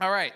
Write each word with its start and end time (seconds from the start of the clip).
All 0.00 0.10
right. 0.10 0.32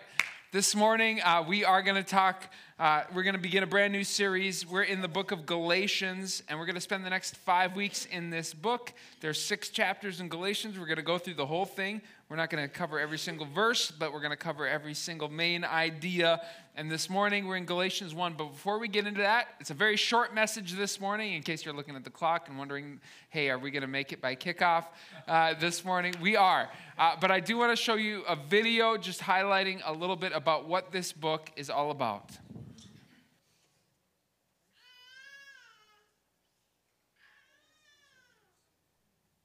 This 0.53 0.75
morning, 0.75 1.23
uh, 1.23 1.43
we 1.49 1.65
are 1.65 1.81
going 1.81 1.97
to 1.97 2.03
talk, 2.03 2.53
uh, 2.79 3.05
we're 3.15 3.23
going 3.23 3.35
to 3.35 3.41
begin 3.41 3.63
a 3.63 3.67
brand 3.67 3.95
new 3.95 4.05
series. 4.05 4.67
We're 4.67 4.83
in 4.83 5.01
the 5.01 5.09
book 5.09 5.33
of 5.33 5.47
Galatians, 5.47 6.43
and 6.51 6.59
we're 6.59 6.67
going 6.67 6.75
to 6.75 6.83
spend 6.83 7.03
the 7.03 7.09
next 7.09 7.35
five 7.35 7.75
weeks 7.75 8.05
in 8.05 8.29
this 8.29 8.53
book. 8.53 8.93
There's 9.21 9.43
six 9.43 9.71
chapters 9.71 10.21
in 10.21 10.29
Galatians. 10.29 10.79
We're 10.79 10.85
going 10.85 10.99
to 10.99 11.03
go 11.03 11.17
through 11.17 11.35
the 11.35 11.47
whole 11.47 11.65
thing. 11.65 12.03
We're 12.31 12.37
not 12.37 12.49
going 12.49 12.65
to 12.65 12.69
cover 12.69 12.99
every 12.99 13.19
single 13.19 13.47
verse, 13.47 13.91
but 13.91 14.11
we're 14.13 14.21
going 14.21 14.31
to 14.31 14.37
cover 14.37 14.67
every 14.67 14.95
single 14.95 15.29
main 15.29 15.63
idea. 15.63 16.41
And 16.75 16.91
this 16.91 17.11
morning, 17.11 17.47
we're 17.47 17.57
in 17.57 17.67
Galatians 17.67 18.15
1. 18.15 18.35
But 18.39 18.47
before 18.47 18.79
we 18.79 18.89
get 18.89 19.07
into 19.07 19.21
that, 19.21 19.49
it's 19.61 19.71
a 19.71 19.75
very 19.75 19.97
short 19.97 20.35
message 20.35 20.73
this 20.73 20.99
morning, 20.99 21.35
in 21.35 21.43
case 21.43 21.67
you're 21.67 21.75
looking 21.75 21.97
at 21.97 22.03
the 22.03 22.11
clock 22.11 22.49
and 22.49 22.57
wondering, 22.57 22.99
hey, 23.29 23.51
are 23.51 23.59
we 23.59 23.71
going 23.71 23.83
to 23.83 23.87
make 23.87 24.11
it 24.11 24.23
by 24.23 24.35
kickoff 24.37 24.87
uh, 25.29 25.53
this 25.61 25.85
morning? 25.85 26.15
We 26.19 26.35
are. 26.35 26.71
Uh, 26.97 27.15
but 27.21 27.31
I 27.31 27.41
do 27.41 27.59
want 27.59 27.77
to 27.77 27.83
show 27.83 27.97
you 27.97 28.23
a 28.27 28.37
video 28.37 28.97
just 28.97 29.21
highlighting 29.21 29.83
a 29.85 29.93
little 29.93 30.17
bit 30.17 30.33
about 30.35 30.67
what 30.67 30.93
this 30.93 31.13
book 31.13 31.51
is 31.57 31.69
all 31.69 31.91
about. 31.91 32.31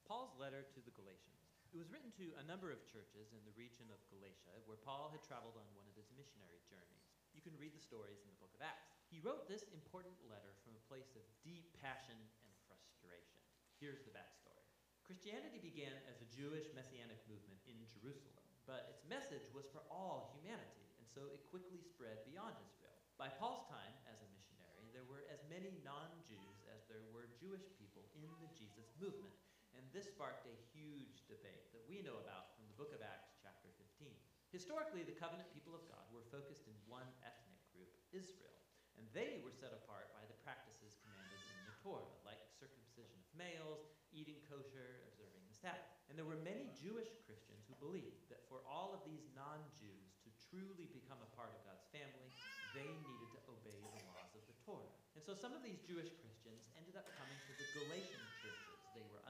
Paul's 0.08 0.32
letter 0.40 0.66
to 0.74 0.80
the 0.86 0.92
Galatians. 0.92 1.30
It 1.72 1.78
was 1.78 1.92
written 1.92 2.10
to 2.18 2.26
a 2.39 2.39
number 2.50 2.74
of 2.74 2.82
churches 2.90 3.30
in 3.30 3.46
the 3.46 3.54
region 3.54 3.86
of 3.94 4.02
Galatia 4.10 4.58
where 4.66 4.82
Paul 4.82 5.14
had 5.14 5.22
traveled 5.22 5.54
on 5.54 5.70
one 5.78 5.86
of 5.86 5.94
his 5.94 6.10
missionary 6.18 6.58
journeys. 6.66 7.06
You 7.30 7.46
can 7.46 7.54
read 7.62 7.78
the 7.78 7.86
stories 7.86 8.26
in 8.26 8.30
the 8.34 8.42
book 8.42 8.50
of 8.58 8.66
Acts. 8.66 8.90
He 9.14 9.22
wrote 9.22 9.46
this 9.46 9.70
important 9.70 10.18
letter 10.26 10.58
from 10.66 10.74
a 10.74 10.88
place 10.90 11.14
of 11.14 11.22
deep 11.46 11.70
passion 11.78 12.18
and 12.18 12.54
frustration. 12.66 13.38
Here's 13.78 14.02
the 14.02 14.10
backstory 14.18 14.66
Christianity 15.06 15.62
began 15.62 15.94
as 16.10 16.26
a 16.26 16.32
Jewish 16.34 16.66
messianic 16.74 17.22
movement 17.30 17.62
in 17.70 17.86
Jerusalem, 17.86 18.42
but 18.66 18.98
its 18.98 19.06
message 19.06 19.46
was 19.54 19.70
for 19.70 19.86
all 19.94 20.34
humanity, 20.34 20.90
and 20.98 21.06
so 21.06 21.30
it 21.30 21.46
quickly 21.54 21.86
spread 21.86 22.26
beyond 22.26 22.58
Israel. 22.66 22.98
By 23.22 23.30
Paul's 23.30 23.70
time 23.70 23.94
as 24.10 24.26
a 24.26 24.30
missionary, 24.34 24.90
there 24.90 25.06
were 25.06 25.22
as 25.30 25.46
many 25.54 25.78
non 25.86 26.10
Jews 26.26 26.66
as 26.74 26.82
there 26.90 27.06
were 27.14 27.30
Jewish 27.38 27.70
people 27.78 28.10
in 28.18 28.26
the 28.42 28.50
Jesus 28.58 28.90
movement. 28.98 29.38
And 29.80 29.88
this 29.96 30.12
sparked 30.12 30.44
a 30.44 30.60
huge 30.76 31.24
debate 31.32 31.72
that 31.72 31.88
we 31.88 32.04
know 32.04 32.20
about 32.20 32.52
from 32.52 32.68
the 32.68 32.76
book 32.76 32.92
of 32.92 33.00
Acts, 33.00 33.40
chapter 33.40 33.72
15. 33.80 34.12
Historically, 34.52 35.08
the 35.08 35.16
covenant 35.16 35.48
people 35.56 35.72
of 35.72 35.88
God 35.88 36.04
were 36.12 36.28
focused 36.28 36.68
in 36.68 36.76
one 36.92 37.08
ethnic 37.24 37.64
group, 37.72 37.88
Israel, 38.12 38.60
and 39.00 39.08
they 39.16 39.40
were 39.40 39.56
set 39.56 39.72
apart 39.72 40.12
by 40.12 40.28
the 40.28 40.36
practices 40.44 41.00
commanded 41.00 41.40
in 41.40 41.64
the 41.64 41.80
Torah, 41.80 42.12
like 42.28 42.44
circumcision 42.60 43.24
of 43.24 43.32
males, 43.40 43.88
eating 44.12 44.44
kosher, 44.52 45.08
observing 45.16 45.48
the 45.48 45.56
Sabbath. 45.56 45.88
And 46.12 46.20
there 46.20 46.28
were 46.28 46.44
many 46.44 46.76
Jewish 46.76 47.16
Christians 47.24 47.64
who 47.72 47.80
believed 47.80 48.28
that 48.28 48.44
for 48.52 48.60
all 48.68 48.92
of 48.92 49.08
these 49.08 49.32
non 49.32 49.64
Jews 49.80 50.20
to 50.28 50.30
truly 50.52 50.92
become 50.92 51.24
a 51.24 51.32
part 51.40 51.56
of 51.56 51.64
God's 51.64 51.88
family, 51.96 52.28
they 52.76 53.00
needed 53.00 53.32
to 53.32 53.40
obey 53.48 53.80
the 53.80 54.04
laws 54.12 54.36
of 54.36 54.44
the 54.44 54.60
Torah. 54.68 54.92
And 55.16 55.24
so 55.24 55.32
some 55.32 55.56
of 55.56 55.64
these 55.64 55.80
Jewish 55.88 56.12
Christians 56.20 56.68
ended 56.76 57.00
up 57.00 57.08
coming 57.16 57.40
to 57.48 57.54
the 57.56 57.68
Galatian 57.80 58.29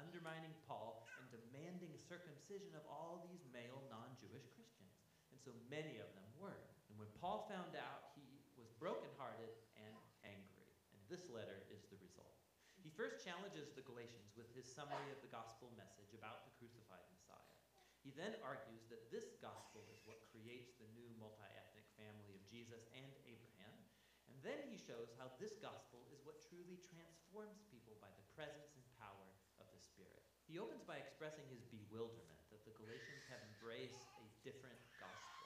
undermining 0.10 0.58
Paul 0.66 1.06
and 1.22 1.30
demanding 1.30 1.94
circumcision 1.94 2.74
of 2.74 2.82
all 2.90 3.22
these 3.22 3.46
male 3.54 3.86
non 3.94 4.10
Jewish 4.18 4.50
Christians. 4.58 4.98
And 5.30 5.38
so 5.38 5.54
many 5.70 6.02
of 6.02 6.10
them 6.18 6.26
were. 6.42 6.66
And 6.90 6.98
when 6.98 7.14
Paul 7.22 7.46
found 7.46 7.78
out, 7.78 8.18
he 8.18 8.26
was 8.58 8.74
brokenhearted 8.82 9.54
and 9.78 9.94
angry. 10.26 10.66
And 10.98 11.02
this 11.14 11.30
letter 11.30 11.62
is 11.70 11.86
the 11.94 12.02
result. 12.02 12.34
He 12.82 12.90
first 12.90 13.22
challenges 13.22 13.70
the 13.78 13.86
Galatians 13.86 14.34
with 14.34 14.50
his 14.58 14.66
summary 14.66 15.14
of 15.14 15.22
the 15.22 15.30
gospel 15.30 15.70
message 15.78 16.18
about 16.18 16.42
the 16.42 16.58
crucified 16.58 17.06
Messiah. 17.14 17.54
He 18.02 18.10
then 18.10 18.34
argues 18.42 18.90
that 18.90 19.14
this 19.14 19.38
gospel 19.46 19.86
is 19.94 20.02
what 20.10 20.26
creates 20.34 20.74
the 20.82 20.90
new 20.98 21.06
multi 21.22 21.46
ethnic 21.54 21.86
family 22.02 22.34
of 22.34 22.42
Jesus 22.50 22.90
and 22.98 23.14
Abraham. 23.30 23.78
And 24.26 24.42
then 24.42 24.66
he 24.66 24.82
shows 24.82 25.14
how 25.22 25.30
this 25.38 25.54
gospel 25.62 26.02
is 26.10 26.26
what 26.26 26.42
truly 26.50 26.82
transforms 26.82 27.62
people 27.70 27.94
by 28.02 28.10
the 28.18 28.26
presence 28.34 28.74
and 28.74 28.86
power 28.98 29.30
of 29.60 29.68
the 29.76 29.82
Spirit. 29.84 30.24
He 30.50 30.58
opens 30.58 30.82
by 30.82 30.98
expressing 30.98 31.46
his 31.54 31.62
bewilderment 31.70 32.42
that 32.50 32.66
the 32.66 32.74
Galatians 32.82 33.22
have 33.30 33.38
embraced 33.54 34.10
a 34.18 34.26
different 34.42 34.82
gospel. 34.98 35.46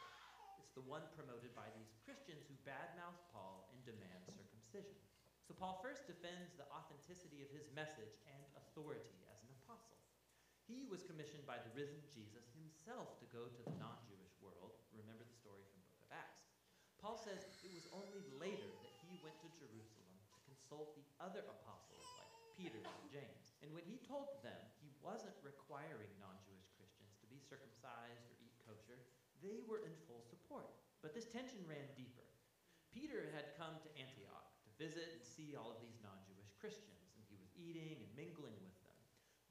It's 0.63 0.71
the 0.71 0.87
one 0.87 1.03
promoted 1.19 1.51
by 1.51 1.67
these 1.75 1.91
Christians 2.07 2.47
who 2.47 2.55
badmouth 2.63 3.19
Paul 3.35 3.67
and 3.75 3.83
demand 3.83 4.23
circumcision. 4.31 4.95
So 5.43 5.51
Paul 5.59 5.83
first 5.83 6.07
defends 6.07 6.55
the 6.55 6.71
authenticity 6.71 7.43
of 7.43 7.51
his 7.51 7.67
message 7.75 8.15
and 8.31 8.47
authority 8.55 9.19
as 9.27 9.43
an 9.43 9.51
apostle. 9.59 9.99
He 10.71 10.87
was 10.87 11.03
commissioned 11.03 11.43
by 11.43 11.59
the 11.59 11.75
risen 11.75 11.99
Jesus 12.07 12.47
himself 12.55 13.19
to 13.19 13.27
go 13.27 13.51
to 13.51 13.61
the 13.67 13.75
non-Jewish 13.75 14.39
world. 14.39 14.79
Remember 14.95 15.27
the 15.27 15.35
story 15.35 15.67
from 15.67 15.83
book 15.83 15.99
of 16.07 16.15
Acts. 16.15 16.47
Paul 17.03 17.19
says 17.19 17.43
it 17.67 17.75
was 17.75 17.91
only 17.91 18.23
later 18.39 18.71
that 18.71 18.95
he 19.03 19.19
went 19.19 19.35
to 19.43 19.51
Jerusalem 19.59 20.15
to 20.31 20.39
consult 20.47 20.95
the 20.95 21.03
other 21.19 21.43
apostles 21.43 22.07
like 22.15 22.31
Peter 22.55 22.79
and 22.79 23.07
James. 23.11 23.51
And 23.59 23.71
when 23.75 23.83
he 23.83 23.99
told 24.07 24.39
them 24.43 24.55
he 24.79 24.82
wasn't 25.03 25.35
requiring 25.43 26.09
non-Jewish 26.17 26.71
Christians 26.79 27.19
to 27.19 27.27
be 27.27 27.37
circumcised 27.37 28.23
or 28.25 28.39
eat 28.39 28.55
kosher, 28.63 28.97
they 29.43 29.59
were 29.67 29.83
in 29.83 29.93
full 30.07 30.23
support. 30.23 30.71
But 31.03 31.11
this 31.11 31.27
tension 31.27 31.59
ran 31.67 31.83
deeper. 31.99 32.23
Peter 32.95 33.27
had 33.35 33.59
come 33.59 33.75
to 33.83 33.91
Antioch 33.99 34.47
to 34.63 34.69
visit 34.79 35.11
and 35.11 35.19
see 35.19 35.59
all 35.59 35.75
of 35.75 35.83
these 35.83 35.99
non-Jewish 35.99 36.55
Christians, 36.55 37.11
and 37.19 37.27
he 37.27 37.35
was 37.35 37.51
eating 37.59 37.99
and 37.99 38.11
mingling 38.15 38.55
with 38.63 38.77
them. 38.87 38.99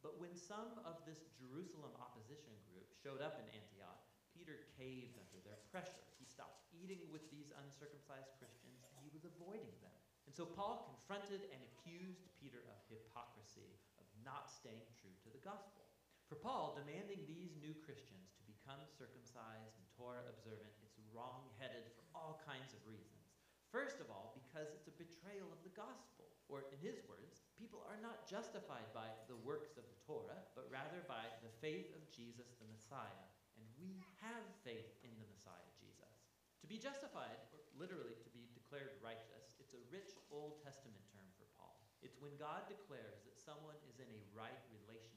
But 0.00 0.16
when 0.16 0.32
some 0.32 0.80
of 0.88 1.04
this 1.04 1.28
Jerusalem 1.36 1.92
opposition 2.00 2.56
group 2.72 2.88
showed 3.04 3.20
up 3.20 3.36
in 3.36 3.46
Antioch, 3.52 4.00
Peter 4.32 4.64
caved 4.80 5.20
under 5.20 5.38
their 5.44 5.60
pressure. 5.68 6.02
He 6.16 6.24
stopped 6.24 6.64
eating 6.72 7.04
with 7.12 7.28
these 7.28 7.52
uncircumcised 7.52 8.32
Christians, 8.40 8.80
and 8.88 8.96
he 9.04 9.12
was 9.12 9.28
avoiding 9.28 9.76
them. 9.84 9.92
And 10.24 10.32
so 10.32 10.48
Paul 10.48 10.88
confronted 10.88 11.44
and 11.52 11.60
accused 11.60 12.24
Peter 12.40 12.64
of 12.70 12.78
hypocrisy, 12.88 13.76
of 14.00 14.06
not 14.24 14.48
staying 14.48 14.88
the 15.32 15.42
gospel. 15.42 15.88
For 16.28 16.36
Paul, 16.36 16.76
demanding 16.76 17.24
these 17.24 17.56
new 17.60 17.76
Christians 17.84 18.32
to 18.36 18.44
become 18.44 18.84
circumcised 18.88 19.76
and 19.76 19.88
Torah 19.96 20.24
observant 20.28 20.72
is 20.84 20.92
wrong 21.12 21.52
headed 21.60 21.92
for 21.92 22.04
all 22.16 22.40
kinds 22.44 22.72
of 22.72 22.80
reasons. 22.88 23.32
First 23.68 24.00
of 24.00 24.08
all, 24.12 24.36
because 24.36 24.68
it's 24.72 24.88
a 24.88 25.00
betrayal 25.00 25.48
of 25.52 25.60
the 25.64 25.72
gospel. 25.72 26.28
Or, 26.52 26.68
in 26.68 26.76
his 26.84 27.00
words, 27.08 27.48
people 27.56 27.80
are 27.88 27.96
not 28.04 28.28
justified 28.28 28.84
by 28.92 29.08
the 29.24 29.40
works 29.40 29.80
of 29.80 29.88
the 29.88 30.00
Torah, 30.04 30.44
but 30.52 30.68
rather 30.68 31.00
by 31.08 31.24
the 31.40 31.52
faith 31.64 31.88
of 31.96 32.04
Jesus 32.12 32.52
the 32.60 32.68
Messiah. 32.68 33.24
And 33.56 33.64
we 33.80 34.04
have 34.20 34.44
faith 34.60 35.00
in 35.00 35.16
the 35.16 35.30
Messiah, 35.32 35.72
Jesus. 35.80 36.12
To 36.60 36.68
be 36.68 36.76
justified, 36.76 37.40
or 37.56 37.64
literally 37.80 38.20
to 38.20 38.30
be 38.36 38.52
declared 38.52 39.00
righteous, 39.00 39.56
it's 39.56 39.72
a 39.72 39.80
rich 39.88 40.12
Old 40.28 40.60
Testament 40.60 41.00
term 41.08 41.24
for 41.40 41.48
Paul. 41.56 41.80
It's 42.04 42.20
when 42.20 42.36
God 42.36 42.68
declares 42.68 43.24
that 43.24 43.40
someone 43.40 43.78
is 43.88 43.96
in 43.96 44.10
a 44.12 44.26
right 44.36 44.60
relationship 44.68 45.11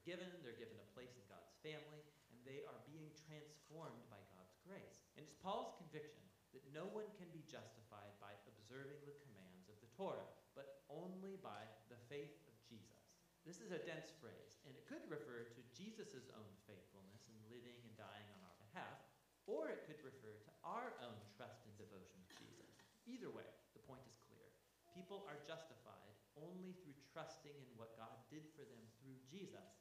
forgiven, 0.00 0.32
they're 0.40 0.56
given 0.56 0.80
a 0.80 0.92
place 0.96 1.12
in 1.12 1.28
God's 1.28 1.52
family, 1.60 2.00
and 2.32 2.40
they 2.48 2.64
are 2.64 2.88
being 2.88 3.12
transformed 3.28 4.00
by 4.08 4.16
God's 4.32 4.56
grace. 4.64 5.04
And 5.12 5.28
it's 5.28 5.36
Paul's 5.44 5.76
conviction 5.76 6.24
that 6.56 6.64
no 6.72 6.88
one 6.88 7.04
can 7.20 7.28
be 7.36 7.44
justified 7.44 8.16
by 8.16 8.32
observing 8.48 9.04
the 9.04 9.20
commands 9.20 9.68
of 9.68 9.76
the 9.84 9.92
Torah, 9.92 10.24
but 10.56 10.88
only 10.88 11.36
by 11.44 11.68
the 11.92 12.00
faith 12.08 12.32
of 12.48 12.56
Jesus. 12.64 13.12
This 13.44 13.60
is 13.60 13.76
a 13.76 13.84
dense 13.84 14.08
phrase, 14.24 14.56
and 14.64 14.72
it 14.72 14.88
could 14.88 15.04
refer 15.04 15.52
to 15.52 15.72
Jesus' 15.76 16.32
own 16.32 16.52
faithfulness 16.64 17.28
in 17.28 17.52
living 17.52 17.76
and 17.84 17.92
dying 18.00 18.28
on 18.32 18.40
our 18.40 18.56
behalf, 18.72 19.04
or 19.44 19.68
it 19.68 19.84
could 19.84 20.00
refer 20.00 20.32
to 20.32 20.52
our 20.64 20.96
own 21.04 21.20
trust 21.36 21.60
and 21.68 21.76
devotion 21.76 22.24
to 22.24 22.40
Jesus. 22.40 22.72
Either 23.04 23.28
way, 23.28 23.48
the 23.76 23.84
point 23.84 24.04
is 24.08 24.16
clear. 24.24 24.48
People 24.96 25.28
are 25.28 25.44
justified 25.44 26.16
only 26.40 26.72
through 26.80 26.96
trusting 27.12 27.52
in 27.52 27.72
what 27.76 27.98
God 28.00 28.16
did 28.30 28.46
for 28.56 28.64
them 28.64 28.80
through 29.00 29.18
Jesus, 29.28 29.79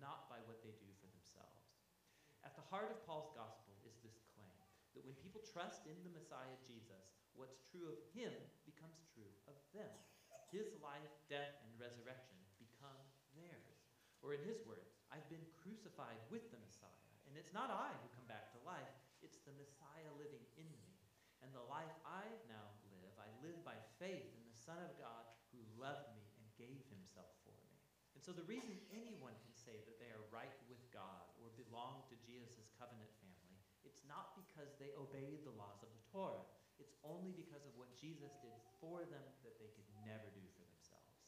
not 0.00 0.28
by 0.28 0.40
what 0.44 0.60
they 0.60 0.74
do 0.78 0.90
for 1.00 1.08
themselves. 1.08 1.66
At 2.44 2.54
the 2.54 2.66
heart 2.70 2.92
of 2.94 3.02
Paul's 3.04 3.32
gospel 3.34 3.74
is 3.82 3.98
this 4.04 4.22
claim 4.36 4.60
that 4.94 5.04
when 5.04 5.18
people 5.18 5.42
trust 5.42 5.84
in 5.84 5.98
the 6.06 6.14
Messiah 6.14 6.56
Jesus, 6.64 7.16
what's 7.36 7.60
true 7.68 7.90
of 7.90 7.98
him 8.16 8.32
becomes 8.64 9.04
true 9.12 9.28
of 9.50 9.56
them. 9.76 9.92
His 10.54 10.78
life, 10.78 11.10
death, 11.26 11.58
and 11.66 11.74
resurrection 11.76 12.38
become 12.56 12.96
theirs. 13.34 13.82
Or 14.22 14.32
in 14.32 14.40
his 14.46 14.62
words, 14.64 14.94
I've 15.10 15.26
been 15.26 15.42
crucified 15.58 16.18
with 16.30 16.48
the 16.54 16.62
Messiah, 16.62 17.10
and 17.26 17.34
it's 17.34 17.52
not 17.52 17.68
I 17.68 17.92
who 17.92 18.16
come 18.16 18.30
back 18.30 18.54
to 18.54 18.62
life, 18.62 18.94
it's 19.20 19.42
the 19.42 19.54
Messiah 19.58 20.12
living 20.16 20.42
in 20.56 20.70
me. 20.70 20.96
And 21.44 21.52
the 21.52 21.66
life 21.68 21.92
I 22.06 22.24
now 22.48 22.66
live, 22.90 23.12
I 23.20 23.28
live 23.44 23.58
by 23.66 23.76
faith 24.00 24.32
in 24.32 24.44
the 24.48 24.56
Son 24.56 24.80
of 24.80 24.94
God 24.96 25.28
who 25.52 25.60
loved 25.76 26.08
me 26.14 26.24
and 26.40 26.46
gave 26.58 26.82
himself 26.88 27.30
for 27.44 27.54
me. 27.60 27.76
And 28.16 28.22
so 28.24 28.32
the 28.32 28.46
reason 28.48 28.80
anyone 28.90 29.36
say 29.66 29.82
that 29.82 29.98
they 29.98 30.14
are 30.14 30.22
right 30.30 30.54
with 30.70 30.78
God 30.94 31.26
or 31.42 31.50
belong 31.58 32.06
to 32.06 32.14
Jesus' 32.22 32.70
covenant 32.78 33.10
family, 33.18 33.58
it's 33.82 34.06
not 34.06 34.38
because 34.38 34.70
they 34.78 34.94
obeyed 34.94 35.42
the 35.42 35.58
laws 35.58 35.82
of 35.82 35.90
the 35.90 36.04
Torah. 36.14 36.46
It's 36.78 36.94
only 37.02 37.34
because 37.34 37.66
of 37.66 37.74
what 37.74 37.90
Jesus 37.98 38.30
did 38.38 38.54
for 38.78 39.02
them 39.10 39.26
that 39.42 39.58
they 39.58 39.74
could 39.74 39.90
never 40.06 40.30
do 40.30 40.44
for 40.54 40.62
themselves. 40.70 41.18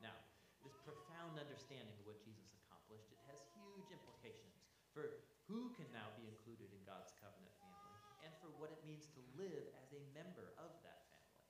Now, 0.00 0.16
this 0.64 0.80
profound 0.80 1.36
understanding 1.36 1.92
of 2.00 2.08
what 2.08 2.24
Jesus 2.24 2.56
accomplished, 2.64 3.12
it 3.12 3.20
has 3.28 3.36
huge 3.52 3.92
implications 3.92 4.64
for 4.96 5.20
who 5.44 5.76
can 5.76 5.90
now 5.92 6.08
be 6.16 6.24
included 6.24 6.72
in 6.72 6.80
God's 6.88 7.12
covenant 7.20 7.52
family, 7.60 8.00
and 8.24 8.32
for 8.40 8.48
what 8.56 8.72
it 8.72 8.80
means 8.88 9.04
to 9.12 9.20
live 9.36 9.68
as 9.76 9.92
a 9.92 10.00
member 10.16 10.56
of 10.56 10.72
that 10.80 11.04
family. 11.12 11.44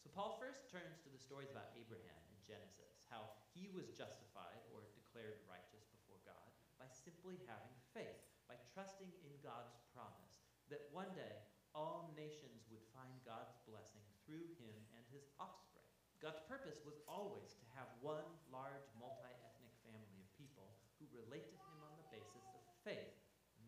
So 0.00 0.08
Paul 0.16 0.40
first 0.40 0.72
turns 0.72 0.96
to 1.04 1.12
the 1.12 1.20
stories 1.20 1.52
about 1.52 1.76
Abraham 1.76 2.22
in 2.32 2.40
Genesis, 2.40 3.04
how 3.12 3.28
he 3.52 3.68
was 3.68 3.92
justified 3.92 4.64
or 4.72 4.88
declared 4.96 5.44
righteous 5.44 5.84
before 5.92 6.16
God 6.24 6.48
by 6.80 6.88
simply 7.08 7.40
having 7.48 7.72
faith, 7.96 8.20
by 8.44 8.60
trusting 8.76 9.08
in 9.24 9.32
God's 9.40 9.72
promise 9.96 10.44
that 10.68 10.92
one 10.92 11.08
day 11.16 11.40
all 11.72 12.12
nations 12.12 12.68
would 12.68 12.84
find 12.92 13.16
God's 13.24 13.56
blessing 13.64 14.04
through 14.28 14.44
him 14.60 14.76
and 14.92 15.00
his 15.08 15.24
offspring. 15.40 15.88
God's 16.20 16.44
purpose 16.44 16.84
was 16.84 17.00
always 17.08 17.56
to 17.56 17.66
have 17.72 17.88
one 18.04 18.28
large 18.52 18.84
multi-ethnic 19.00 19.72
family 19.88 20.20
of 20.20 20.28
people 20.36 20.76
who 21.00 21.08
relate 21.16 21.48
to 21.48 21.56
him 21.56 21.80
on 21.80 21.96
the 21.96 22.12
basis 22.12 22.44
of 22.52 22.60
faith, 22.84 23.16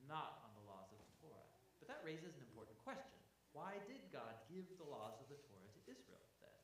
not 0.05 0.45
on 0.45 0.53
the 0.61 0.67
laws 0.69 0.93
of 0.93 1.01
the 1.01 1.17
Torah. 1.25 1.49
But 1.81 1.89
that 1.89 2.05
raises 2.05 2.37
an 2.37 2.45
important 2.45 2.77
question. 2.85 3.25
Why 3.57 3.81
did 3.89 4.05
God 4.13 4.37
give 4.53 4.69
the 4.77 4.85
laws 4.85 5.17
of 5.17 5.33
the 5.33 5.41
Torah 5.49 5.73
to 5.73 5.89
Israel 5.89 6.29
then? 6.45 6.61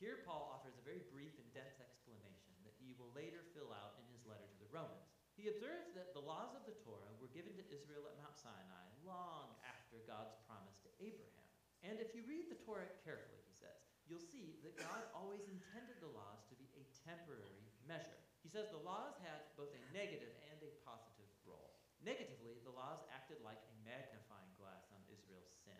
Here 0.00 0.24
Paul 0.24 0.48
offers 0.48 0.80
a 0.80 0.86
very 0.88 1.04
brief 1.12 1.36
and 1.36 1.48
dense 1.52 1.76
explanation 1.76 2.56
that 2.64 2.76
he 2.80 2.96
will 2.96 3.12
later 3.12 3.44
fill 3.52 3.68
out 3.76 4.00
in 4.00 4.08
his 4.08 4.24
letter 4.24 4.48
to 4.48 4.60
the 4.64 4.72
Romans. 4.72 5.15
He 5.36 5.52
observes 5.52 5.92
that 5.92 6.16
the 6.16 6.24
laws 6.24 6.56
of 6.56 6.64
the 6.64 6.74
Torah 6.80 7.12
were 7.20 7.30
given 7.36 7.52
to 7.60 7.64
Israel 7.68 8.08
at 8.08 8.16
Mount 8.16 8.40
Sinai 8.40 8.88
long 9.04 9.52
after 9.68 10.00
God's 10.08 10.32
promise 10.48 10.80
to 10.82 10.90
Abraham. 10.98 11.48
And 11.84 12.00
if 12.00 12.16
you 12.16 12.24
read 12.24 12.48
the 12.48 12.58
Torah 12.64 12.88
carefully, 13.04 13.44
he 13.44 13.54
says, 13.54 13.76
you'll 14.08 14.24
see 14.24 14.58
that 14.64 14.80
God 14.80 15.06
always 15.12 15.44
intended 15.46 16.00
the 16.00 16.10
laws 16.10 16.40
to 16.48 16.56
be 16.56 16.72
a 16.80 16.84
temporary 17.04 17.68
measure. 17.84 18.16
He 18.40 18.48
says 18.48 18.72
the 18.72 18.82
laws 18.82 19.14
had 19.20 19.52
both 19.60 19.70
a 19.76 19.82
negative 19.92 20.32
and 20.48 20.58
a 20.64 20.72
positive 20.82 21.30
role. 21.44 21.76
Negatively, 22.00 22.58
the 22.64 22.74
laws 22.74 23.04
acted 23.12 23.38
like 23.44 23.60
a 23.60 23.74
magnifying 23.84 24.54
glass 24.56 24.88
on 24.94 25.02
Israel's 25.12 25.52
sin. 25.62 25.78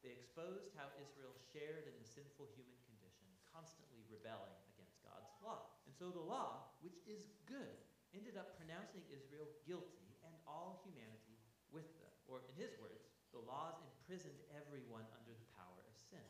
They 0.00 0.14
exposed 0.14 0.72
how 0.78 0.88
Israel 1.02 1.34
shared 1.52 1.84
in 1.84 1.94
the 1.98 2.06
sinful 2.06 2.48
human 2.54 2.78
condition, 2.86 3.26
constantly 3.50 4.06
rebelling 4.08 4.54
against 4.72 5.02
God's 5.02 5.30
law. 5.42 5.74
And 5.84 5.94
so 5.94 6.14
the 6.14 6.22
law, 6.22 6.70
which 6.80 7.02
is 7.10 7.26
good, 7.44 7.74
ended 8.16 8.40
up 8.40 8.56
pronouncing 8.56 9.04
Israel 9.12 9.44
guilty 9.68 10.16
and 10.24 10.32
all 10.48 10.80
humanity 10.88 11.36
with 11.68 11.84
them. 12.00 12.08
Or, 12.24 12.40
in 12.40 12.56
his 12.56 12.72
words, 12.80 13.12
the 13.36 13.44
laws 13.44 13.76
imprisoned 13.84 14.40
everyone 14.56 15.04
under 15.12 15.36
the 15.36 15.52
power 15.52 15.84
of 15.84 15.94
sin. 15.94 16.24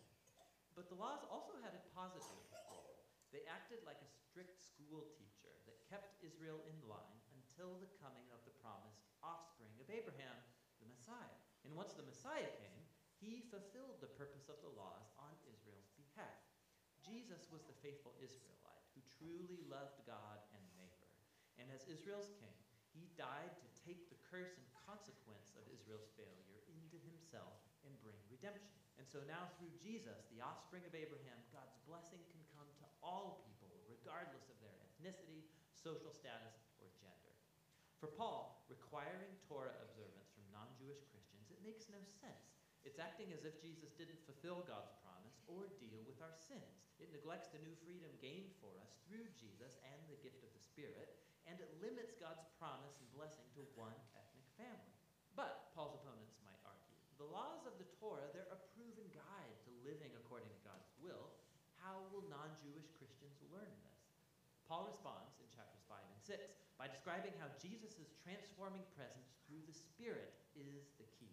But 0.75 0.91
the 0.91 0.99
laws 0.99 1.23
also 1.31 1.55
had 1.63 1.73
a 1.73 1.87
positive 1.95 2.43
role. 2.51 3.01
They 3.31 3.47
acted 3.47 3.81
like 3.87 4.03
a 4.03 4.11
strict 4.11 4.59
school 4.59 5.07
teacher 5.15 5.55
that 5.65 5.87
kept 5.89 6.19
Israel 6.21 6.61
in 6.69 6.77
line 6.85 7.23
until 7.33 7.79
the 7.79 7.89
coming 8.03 8.27
of 8.35 8.43
the 8.45 8.59
promised 8.61 9.07
offspring 9.25 9.73
of 9.81 9.89
Abraham, 9.89 10.37
the 10.83 10.91
Messiah. 10.91 11.39
And 11.65 11.73
once 11.73 11.97
the 11.97 12.05
Messiah 12.05 12.51
came, 12.61 12.83
he 13.17 13.49
fulfilled 13.49 14.03
the 14.03 14.13
purpose 14.21 14.53
of 14.53 14.61
the 14.61 14.75
laws 14.77 15.09
on 15.17 15.33
Israel's 15.49 15.89
behalf. 15.97 16.45
Jesus 17.01 17.49
was 17.49 17.65
the 17.65 17.79
faithful 17.81 18.13
Israelite 18.21 18.85
who 18.93 19.01
truly 19.17 19.65
loved 19.71 20.03
God. 20.05 20.45
And 21.67 21.75
as 21.75 21.83
Israel's 21.91 22.31
king, 22.39 22.55
he 22.95 23.11
died 23.19 23.51
to 23.59 23.67
take 23.83 24.07
the 24.07 24.23
curse 24.31 24.55
and 24.55 24.67
consequence 24.87 25.51
of 25.59 25.67
Israel's 25.67 26.15
failure 26.15 26.63
into 26.71 26.95
himself 27.03 27.59
and 27.83 27.91
bring 28.07 28.15
redemption. 28.31 28.71
And 29.03 29.07
so 29.11 29.19
now 29.27 29.51
through 29.59 29.75
Jesus, 29.83 30.31
the 30.31 30.39
offspring 30.39 30.87
of 30.87 30.95
Abraham, 30.95 31.43
God's 31.51 31.75
blessing 31.91 32.23
can 32.31 32.47
come 32.55 32.71
to 32.79 32.87
all 33.03 33.43
people, 33.51 33.75
regardless 33.91 34.47
of 34.47 34.55
their 34.63 34.79
ethnicity, 34.79 35.51
social 35.75 36.15
status, 36.15 36.71
or 36.79 36.87
gender. 37.03 37.35
For 37.99 38.15
Paul, 38.15 38.63
requiring 38.71 39.35
Torah 39.51 39.75
observance 39.83 40.31
from 40.39 40.47
non-Jewish 40.55 41.03
Christians, 41.11 41.51
it 41.51 41.67
makes 41.67 41.91
no 41.91 41.99
sense. 42.23 42.63
It's 42.87 43.03
acting 43.03 43.35
as 43.35 43.43
if 43.43 43.59
Jesus 43.59 43.91
didn't 43.99 44.23
fulfill 44.23 44.63
God's 44.63 44.95
promise 45.03 45.43
or 45.51 45.67
deal 45.83 45.99
with 46.07 46.23
our 46.23 46.39
sins. 46.39 46.87
It 47.03 47.11
neglects 47.11 47.51
the 47.51 47.59
new 47.59 47.75
freedom 47.83 48.15
gained 48.23 48.55
for 48.63 48.71
us 48.79 48.95
through 49.03 49.27
Jesus 49.35 49.83
and 49.83 49.99
the 50.07 50.23
gift 50.23 50.47
of 50.47 50.55
the 50.55 50.63
Spirit, 50.63 51.19
and 51.47 51.59
it 51.63 51.71
limits 51.79 52.19
God's 52.19 52.43
promise 52.59 52.99
and 52.99 53.09
blessing 53.15 53.47
to 53.55 53.63
one 53.79 53.95
ethnic 54.19 54.47
family. 54.59 54.95
But, 55.39 55.71
Paul's 55.73 55.95
opponents 55.99 56.37
might 56.43 56.59
argue, 56.67 56.97
the 57.19 57.31
laws 57.31 57.65
of 57.65 57.79
the 57.79 57.89
Torah, 57.97 58.29
they're 58.35 58.51
a 58.51 58.61
proven 58.75 59.07
guide 59.15 59.57
to 59.65 59.71
living 59.87 60.11
according 60.19 60.51
to 60.51 60.61
God's 60.67 60.91
will. 60.99 61.33
How 61.79 62.03
will 62.11 62.27
non-Jewish 62.27 62.91
Christians 62.99 63.39
learn 63.53 63.71
this? 63.87 64.01
Paul 64.67 64.91
responds 64.91 65.39
in 65.39 65.47
chapters 65.55 65.87
5 65.87 66.03
and 66.03 66.19
6 66.19 66.51
by 66.75 66.91
describing 66.91 67.33
how 67.39 67.47
Jesus' 67.63 68.11
transforming 68.27 68.83
presence 68.99 69.39
through 69.47 69.63
the 69.65 69.77
Spirit 69.77 70.35
is 70.59 70.91
the 70.99 71.07
key. 71.15 71.31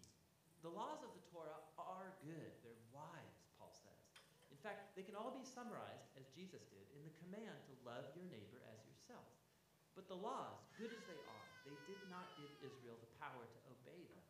The 0.62 0.70
laws 0.70 1.02
of 1.02 1.10
the 1.12 1.24
Torah 1.34 1.60
are 1.76 2.14
good, 2.22 2.52
they're 2.62 2.84
wise, 2.94 3.36
Paul 3.58 3.74
says. 3.74 4.00
In 4.54 4.60
fact, 4.62 4.94
they 4.96 5.04
can 5.04 5.18
all 5.18 5.34
be 5.34 5.44
summarized, 5.44 6.08
as 6.16 6.30
Jesus 6.32 6.64
did, 6.70 6.86
in 6.94 7.02
the 7.04 7.12
command 7.20 7.58
to 7.68 7.74
love 7.84 8.08
your 8.16 8.24
neighbor 8.30 8.62
as. 8.70 8.83
But 9.94 10.10
the 10.10 10.18
laws, 10.18 10.58
good 10.74 10.90
as 10.90 11.02
they 11.06 11.22
are, 11.22 11.46
they 11.62 11.78
did 11.86 12.02
not 12.10 12.34
give 12.34 12.50
Israel 12.60 12.98
the 12.98 13.14
power 13.22 13.46
to 13.46 13.58
obey 13.70 14.02
them. 14.10 14.26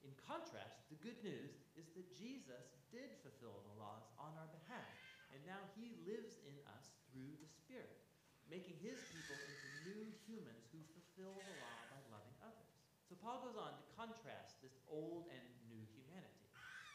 In 0.00 0.12
contrast, 0.24 0.84
the 0.88 1.00
good 1.04 1.20
news 1.20 1.60
is 1.76 1.92
that 1.92 2.08
Jesus 2.16 2.72
did 2.88 3.12
fulfill 3.20 3.60
the 3.68 3.76
laws 3.80 4.04
on 4.16 4.32
our 4.40 4.48
behalf, 4.64 4.92
and 5.32 5.40
now 5.44 5.60
he 5.76 5.92
lives 6.08 6.40
in 6.48 6.56
us 6.72 6.92
through 7.12 7.36
the 7.36 7.48
Spirit, 7.48 8.00
making 8.48 8.80
his 8.80 8.96
people 9.12 9.36
into 9.36 9.68
new 9.92 10.08
humans 10.24 10.64
who 10.72 10.80
fulfill 10.96 11.36
the 11.36 11.56
law 11.60 11.78
by 11.92 12.00
loving 12.08 12.36
others. 12.40 12.72
So 13.04 13.16
Paul 13.20 13.44
goes 13.44 13.60
on 13.60 13.76
to 13.76 13.84
contrast 13.96 14.60
this 14.64 14.76
old 14.88 15.28
and 15.28 15.44
new 15.68 15.84
humanity. 15.92 16.48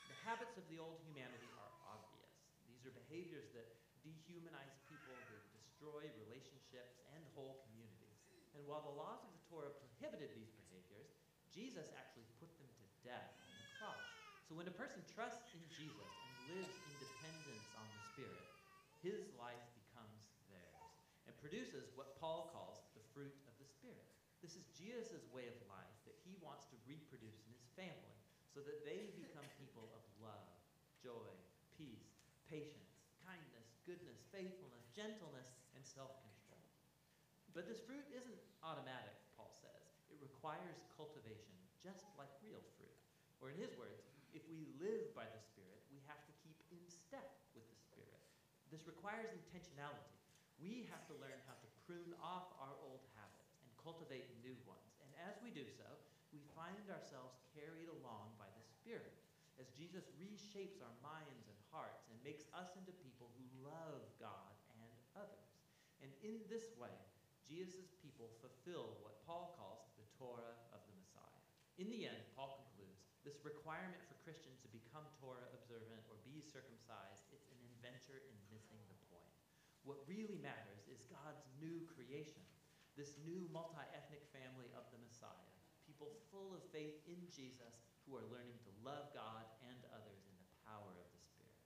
The 0.09 0.17
habits 0.25 0.57
of 0.57 0.65
the 0.73 0.81
old 0.81 0.97
humanity 1.05 1.49
are 1.61 1.73
obvious. 1.93 2.33
These 2.65 2.89
are 2.89 2.93
behaviors 3.05 3.53
that 3.53 3.69
dehumanize 4.01 4.77
people, 4.89 5.13
that 5.13 5.43
destroy 5.53 6.09
relationships 6.25 7.01
and 7.13 7.21
whole. 7.37 7.68
And 8.59 8.67
while 8.67 8.83
the 8.83 8.99
laws 8.99 9.23
of 9.23 9.31
the 9.31 9.43
Torah 9.47 9.71
prohibited 9.71 10.35
these 10.35 10.51
behaviors, 10.51 11.15
Jesus 11.47 11.87
actually 11.95 12.27
put 12.43 12.51
them 12.59 12.67
to 12.67 12.85
death 13.07 13.31
on 13.47 13.55
the 13.55 13.71
cross. 13.79 14.03
So 14.43 14.51
when 14.51 14.67
a 14.67 14.75
person 14.75 14.99
trusts 15.15 15.47
in 15.55 15.63
Jesus 15.71 16.11
and 16.27 16.35
lives 16.51 16.75
in 16.83 16.91
dependence 16.99 17.71
on 17.79 17.87
the 17.87 18.03
Spirit, 18.11 18.51
his 18.99 19.31
life 19.39 19.63
becomes 19.79 20.27
theirs 20.51 20.91
and 21.23 21.31
produces 21.39 21.87
what 21.95 22.19
Paul 22.19 22.51
calls 22.51 22.83
the 22.99 23.05
fruit 23.15 23.31
of 23.47 23.55
the 23.63 23.69
Spirit. 23.71 24.11
This 24.43 24.59
is 24.59 24.67
Jesus' 24.75 25.23
way 25.31 25.47
of 25.47 25.55
life 25.71 25.95
that 26.03 26.19
he 26.27 26.35
wants 26.43 26.67
to 26.75 26.83
reproduce 26.83 27.39
in 27.47 27.55
his 27.55 27.63
family 27.79 28.19
so 28.51 28.59
that 28.59 28.83
they 28.83 29.15
become 29.15 29.47
people 29.55 29.87
of 29.95 30.03
love, 30.19 30.51
joy, 30.99 31.31
peace, 31.79 32.11
patience, 32.51 32.99
kindness, 33.23 33.71
goodness, 33.87 34.19
faithfulness, 34.35 34.83
gentleness, 34.91 35.47
and 35.79 35.83
self 35.87 36.11
control. 36.27 36.59
But 37.55 37.71
this 37.71 37.79
fruit 37.87 38.03
isn't 38.11 38.48
automatic, 38.63 39.15
Paul 39.35 39.51
says. 39.51 39.83
It 40.11 40.19
requires 40.19 40.85
cultivation, 40.95 41.55
just 41.79 42.07
like 42.19 42.31
real 42.43 42.61
fruit. 42.75 42.97
Or, 43.39 43.51
in 43.51 43.57
his 43.59 43.71
words, 43.79 44.03
if 44.35 44.43
we 44.51 44.67
live 44.77 45.09
by 45.15 45.25
the 45.25 45.41
Spirit, 45.41 45.79
we 45.89 46.03
have 46.05 46.21
to 46.27 46.33
keep 46.43 46.59
in 46.69 46.83
step 46.87 47.39
with 47.55 47.65
the 47.65 47.79
Spirit. 47.79 48.19
This 48.69 48.85
requires 48.85 49.31
intentionality. 49.33 50.13
We 50.59 50.85
have 50.91 51.07
to 51.07 51.15
learn 51.17 51.39
how 51.47 51.55
to 51.55 51.67
prune 51.87 52.13
off 52.19 52.51
our 52.59 52.75
old 52.83 53.01
habits 53.15 53.55
and 53.63 53.71
cultivate 53.79 54.27
new 54.43 54.59
ones. 54.67 54.91
And 55.01 55.09
as 55.23 55.39
we 55.39 55.49
do 55.55 55.65
so, 55.65 55.87
we 56.29 56.43
find 56.53 56.83
ourselves 56.91 57.39
carried 57.55 57.89
along 57.89 58.35
by 58.37 58.51
the 58.53 58.61
Spirit 58.61 59.15
as 59.57 59.71
Jesus 59.75 60.07
reshapes 60.15 60.79
our 60.79 60.95
minds 61.03 61.47
and 61.49 61.59
hearts 61.73 62.05
and 62.07 62.15
makes 62.21 62.47
us 62.55 62.75
into 62.79 62.95
people 63.01 63.27
who 63.35 63.45
love 63.65 64.03
God 64.21 64.53
and 64.77 64.91
others. 65.17 65.51
And 65.99 66.11
in 66.23 66.39
this 66.47 66.71
way, 66.79 66.93
Jesus' 67.43 67.97
people 68.19 68.35
fulfill 68.43 68.99
what 68.99 69.15
Paul 69.23 69.55
calls 69.55 69.87
the 69.95 70.03
Torah 70.19 70.59
of 70.75 70.83
the 70.91 70.95
Messiah. 70.99 71.39
In 71.79 71.87
the 71.87 72.03
end, 72.03 72.19
Paul 72.35 72.59
concludes 72.59 72.99
this 73.23 73.39
requirement 73.47 73.95
for 74.11 74.19
Christians 74.27 74.59
to 74.59 74.67
become 74.75 75.07
Torah 75.23 75.47
observant 75.55 76.03
or 76.11 76.19
be 76.27 76.43
circumcised, 76.43 77.31
it's 77.31 77.47
an 77.47 77.63
adventure 77.71 78.19
in 78.27 78.35
missing 78.51 78.83
the 78.91 78.99
point. 79.07 79.31
What 79.87 80.03
really 80.03 80.35
matters 80.43 80.83
is 80.91 80.99
God's 81.07 81.47
new 81.63 81.79
creation, 81.95 82.43
this 82.99 83.15
new 83.23 83.47
multi 83.55 83.87
ethnic 83.95 84.27
family 84.35 84.67
of 84.75 84.83
the 84.91 84.99
Messiah, 84.99 85.55
people 85.87 86.11
full 86.27 86.51
of 86.51 86.59
faith 86.75 86.99
in 87.07 87.23
Jesus 87.31 87.87
who 88.03 88.19
are 88.19 88.27
learning 88.27 88.59
to 88.67 88.71
love 88.83 89.15
God 89.15 89.47
and 89.63 89.79
others 89.95 90.27
in 90.27 90.35
the 90.35 90.51
power 90.67 90.91
of 90.91 91.07
the 91.15 91.23
Spirit. 91.23 91.63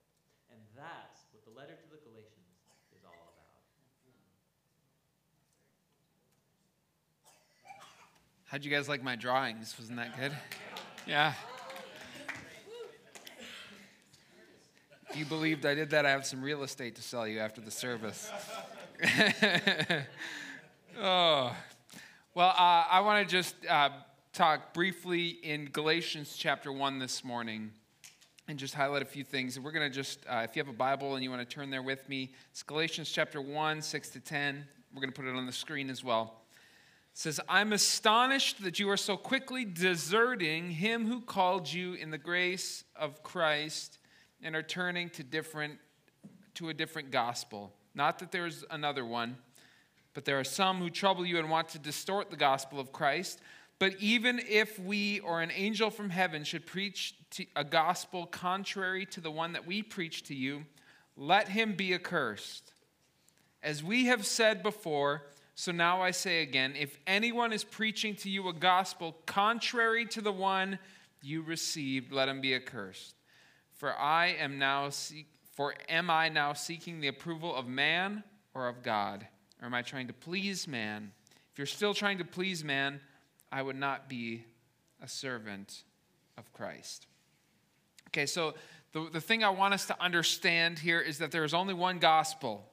And 0.53 0.62
that's 0.77 1.25
what 1.33 1.41
the 1.50 1.55
letter 1.57 1.74
to 1.74 1.89
the 1.89 2.01
Galatians 2.05 2.62
is 2.93 3.01
all 3.01 3.17
about. 3.33 3.43
How'd 8.53 8.63
you 8.63 8.69
guys 8.69 8.88
like 8.88 9.01
my 9.01 9.15
drawings? 9.15 9.74
Wasn't 9.79 9.98
that 9.98 10.15
good? 10.15 10.31
Yeah. 11.07 11.33
If 15.10 15.17
you 15.17 15.25
believed 15.25 15.65
I 15.65 15.74
did 15.74 15.89
that, 15.89 16.05
I 16.05 16.12
have 16.12 16.24
some 16.24 16.39
real 16.39 16.62
estate 16.62 16.93
to 16.98 17.01
sell 17.01 17.27
you 17.27 17.39
after 17.39 17.62
the 17.62 17.72
service. 17.72 18.29
oh. 21.01 21.55
Well, 22.36 22.50
uh, 22.50 22.83
I 22.91 23.00
want 23.00 23.27
to 23.27 23.31
just 23.31 23.55
uh, 23.67 23.89
talk 24.33 24.72
briefly 24.75 25.29
in 25.29 25.72
Galatians 25.74 26.36
chapter 26.38 26.72
1 26.72 27.00
this 27.00 27.24
morning 27.24 27.72
and 28.48 28.60
just 28.60 28.75
highlight 28.75 29.01
a 29.01 29.05
few 29.05 29.24
things. 29.24 29.60
We're 29.60 29.72
going 29.72 29.91
to 29.91 29.95
just, 29.95 30.19
uh, 30.29 30.45
if 30.48 30.55
you 30.55 30.62
have 30.62 30.72
a 30.72 30.77
Bible 30.77 31.15
and 31.15 31.24
you 31.24 31.31
want 31.31 31.41
to 31.41 31.55
turn 31.55 31.72
there 31.72 31.81
with 31.81 32.07
me, 32.07 32.29
it's 32.51 32.62
Galatians 32.62 33.10
chapter 33.10 33.41
1, 33.41 33.81
6 33.81 34.10
to 34.10 34.19
10. 34.19 34.63
We're 34.93 35.01
going 35.01 35.12
to 35.12 35.19
put 35.19 35.27
it 35.27 35.36
on 35.36 35.48
the 35.48 35.51
screen 35.51 35.89
as 35.89 36.03
well. 36.03 36.43
Says, 37.13 37.39
I'm 37.48 37.74
astonished 37.74 38.63
that 38.63 38.79
you 38.79 38.89
are 38.89 38.98
so 38.98 39.15
quickly 39.15 39.65
deserting 39.65 40.72
him 40.72 41.08
who 41.08 41.22
called 41.22 41.72
you 41.72 41.93
in 41.93 42.10
the 42.10 42.17
grace 42.17 42.84
of 42.96 43.22
Christ 43.22 44.00
and 44.41 44.55
are 44.55 44.63
turning 44.63 45.10
to 45.12 45.24
different 45.24 45.79
to 46.55 46.70
a 46.70 46.74
different 46.74 47.12
gospel. 47.12 47.72
Not 47.96 48.20
that 48.20 48.32
there's 48.32 48.63
another 48.70 49.05
one, 49.05 49.38
but 50.13 50.25
there 50.25 50.39
are 50.39 50.43
some 50.43 50.79
who 50.79 50.89
trouble 50.89 51.25
you 51.25 51.39
and 51.39 51.50
want 51.50 51.70
to 51.70 51.79
distort 51.79 52.29
the 52.29 52.38
gospel 52.38 52.79
of 52.79 52.91
Christ. 52.91 53.39
But 53.79 53.96
even 54.00 54.39
if 54.48 54.79
we 54.79 55.20
or 55.22 55.41
an 55.41 55.51
angel 55.51 55.89
from 55.89 56.10
heaven 56.10 56.43
should 56.43 56.65
preach 56.65 57.15
a 57.55 57.63
gospel 57.63 58.25
contrary 58.25 59.05
to 59.08 59.22
the 59.22 59.32
one 59.32 59.53
that 59.53 59.65
we 59.65 59.82
preach 59.82 60.24
to 60.24 60.36
you, 60.36 60.65
let 61.17 61.50
him 61.50 61.74
be 61.74 61.93
accursed. 61.93 62.72
As 63.62 63.84
we 63.84 64.05
have 64.05 64.25
said 64.25 64.62
before, 64.62 65.24
so 65.55 65.72
now 65.72 66.01
I 66.01 66.12
say 66.12 66.41
again 66.41 66.74
if 66.77 66.98
anyone 67.05 67.53
is 67.53 67.63
preaching 67.63 68.15
to 68.17 68.29
you 68.29 68.48
a 68.48 68.53
gospel 68.53 69.15
contrary 69.25 70.05
to 70.07 70.22
the 70.22 70.31
one 70.31 70.79
you 71.22 71.41
received, 71.41 72.12
let 72.12 72.27
him 72.27 72.41
be 72.41 72.53
accursed. 72.53 73.15
For 73.74 73.98
I 73.98 74.27
am 74.39 74.60
now 74.60 74.89
seek, 74.89 75.27
for 75.53 75.75
am 75.89 76.10
I 76.10 76.29
now 76.29 76.53
seeking 76.53 77.00
the 77.00 77.07
approval 77.07 77.55
of 77.55 77.67
man 77.67 78.24
or 78.53 78.67
of 78.67 78.83
God? 78.83 79.27
Or 79.62 79.65
am 79.65 79.74
I 79.74 79.81
trying 79.81 80.07
to 80.07 80.13
please 80.13 80.67
man? 80.67 81.12
If 81.51 81.57
you're 81.57 81.65
still 81.67 81.93
trying 81.93 82.17
to 82.17 82.25
please 82.25 82.63
man, 82.63 83.00
I 83.51 83.62
would 83.62 83.75
not 83.75 84.10
be 84.10 84.45
a 85.01 85.07
servant 85.07 85.83
of 86.38 86.51
Christ. 86.51 87.07
Okay, 88.10 88.25
so 88.25 88.55
the, 88.91 89.10
the 89.12 89.22
thing 89.22 89.43
I 89.43 89.50
want 89.50 89.74
us 89.74 89.86
to 89.88 90.01
understand 90.01 90.79
here 90.79 91.00
is 91.00 91.19
that 91.19 91.31
there 91.31 91.43
is 91.43 91.53
only 91.53 91.74
one 91.74 92.00
gospel. 92.00 92.65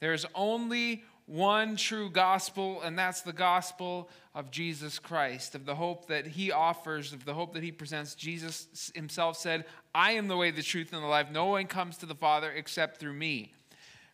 There 0.00 0.12
is 0.12 0.26
only 0.34 1.04
one 1.26 1.76
true 1.76 2.10
gospel, 2.10 2.82
and 2.82 2.98
that's 2.98 3.22
the 3.22 3.32
gospel 3.32 4.08
of 4.34 4.50
Jesus 4.50 4.98
Christ, 4.98 5.54
of 5.54 5.66
the 5.66 5.74
hope 5.74 6.06
that 6.08 6.26
he 6.26 6.50
offers, 6.50 7.12
of 7.12 7.24
the 7.24 7.34
hope 7.34 7.54
that 7.54 7.62
he 7.62 7.72
presents. 7.72 8.14
Jesus 8.14 8.90
himself 8.94 9.36
said, 9.36 9.64
I 9.94 10.12
am 10.12 10.28
the 10.28 10.36
way, 10.36 10.50
the 10.50 10.62
truth, 10.62 10.92
and 10.92 11.02
the 11.02 11.06
life. 11.06 11.30
No 11.30 11.46
one 11.46 11.66
comes 11.66 11.98
to 11.98 12.06
the 12.06 12.14
Father 12.14 12.50
except 12.50 12.98
through 12.98 13.14
me. 13.14 13.52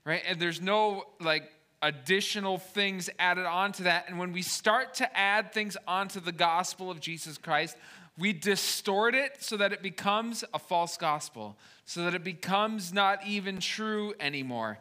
Right? 0.04 0.22
And 0.26 0.40
there's 0.40 0.60
no 0.60 1.04
like 1.20 1.50
additional 1.82 2.58
things 2.58 3.08
added 3.18 3.46
onto 3.46 3.84
that. 3.84 4.08
And 4.08 4.18
when 4.18 4.32
we 4.32 4.42
start 4.42 4.94
to 4.94 5.18
add 5.18 5.52
things 5.52 5.76
onto 5.86 6.20
the 6.20 6.32
gospel 6.32 6.90
of 6.90 7.00
Jesus 7.00 7.38
Christ, 7.38 7.76
we 8.18 8.32
distort 8.32 9.14
it 9.14 9.42
so 9.42 9.56
that 9.56 9.72
it 9.72 9.82
becomes 9.82 10.42
a 10.52 10.58
false 10.58 10.96
gospel, 10.96 11.56
so 11.84 12.02
that 12.04 12.14
it 12.14 12.24
becomes 12.24 12.92
not 12.92 13.24
even 13.24 13.60
true 13.60 14.12
anymore. 14.18 14.78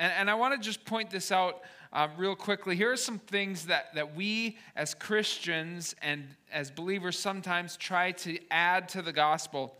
And, 0.00 0.12
and 0.14 0.30
I 0.30 0.34
want 0.34 0.60
to 0.60 0.66
just 0.66 0.84
point 0.86 1.10
this 1.10 1.30
out 1.30 1.60
um, 1.92 2.10
real 2.16 2.34
quickly. 2.34 2.74
Here 2.74 2.90
are 2.90 2.96
some 2.96 3.18
things 3.18 3.66
that, 3.66 3.94
that 3.94 4.16
we 4.16 4.56
as 4.74 4.94
Christians 4.94 5.94
and 6.00 6.26
as 6.50 6.70
believers 6.70 7.18
sometimes 7.18 7.76
try 7.76 8.12
to 8.12 8.38
add 8.50 8.88
to 8.90 9.02
the 9.02 9.12
gospel. 9.12 9.76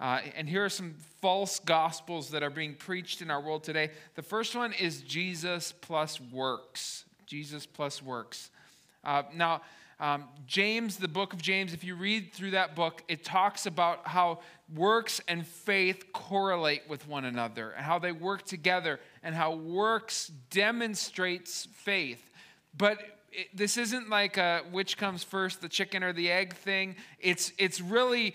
Uh, 0.00 0.20
and 0.36 0.48
here 0.48 0.64
are 0.64 0.70
some 0.70 0.94
false 1.20 1.60
gospels 1.60 2.30
that 2.30 2.42
are 2.42 2.50
being 2.50 2.74
preached 2.74 3.22
in 3.22 3.30
our 3.30 3.40
world 3.40 3.62
today. 3.62 3.90
The 4.16 4.22
first 4.22 4.56
one 4.56 4.72
is 4.72 5.02
Jesus 5.02 5.72
plus 5.80 6.20
works. 6.20 7.04
Jesus 7.26 7.64
plus 7.64 8.02
works. 8.02 8.50
Uh, 9.04 9.22
now, 9.34 9.62
um, 10.00 10.24
James, 10.46 10.96
the 10.96 11.08
book 11.08 11.32
of 11.32 11.40
James, 11.40 11.74
if 11.74 11.84
you 11.84 11.94
read 11.94 12.32
through 12.32 12.52
that 12.52 12.74
book, 12.74 13.04
it 13.06 13.22
talks 13.22 13.66
about 13.66 14.08
how 14.08 14.40
works 14.74 15.20
and 15.28 15.46
faith 15.46 16.12
correlate 16.12 16.82
with 16.88 17.06
one 17.06 17.26
another 17.26 17.70
and 17.70 17.84
how 17.84 17.98
they 17.98 18.10
work 18.10 18.44
together 18.44 18.98
and 19.22 19.34
how 19.34 19.54
works 19.54 20.28
demonstrates 20.50 21.66
faith. 21.72 22.30
But 22.76 22.98
it, 23.32 23.48
this 23.54 23.76
isn't 23.76 24.08
like 24.08 24.36
a 24.36 24.62
which 24.70 24.96
comes 24.96 25.22
first, 25.22 25.60
the 25.60 25.68
chicken 25.68 26.02
or 26.02 26.12
the 26.12 26.30
egg 26.30 26.54
thing. 26.54 26.96
It's, 27.18 27.52
it's 27.58 27.80
really 27.80 28.34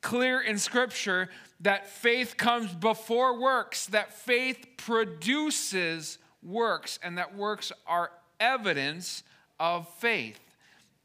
clear 0.00 0.40
in 0.40 0.58
Scripture 0.58 1.28
that 1.60 1.88
faith 1.88 2.36
comes 2.36 2.72
before 2.72 3.40
works, 3.40 3.86
that 3.86 4.12
faith 4.12 4.66
produces 4.76 6.18
works, 6.42 6.98
and 7.02 7.18
that 7.18 7.34
works 7.34 7.72
are 7.86 8.10
evidence 8.38 9.22
of 9.58 9.88
faith. 9.98 10.38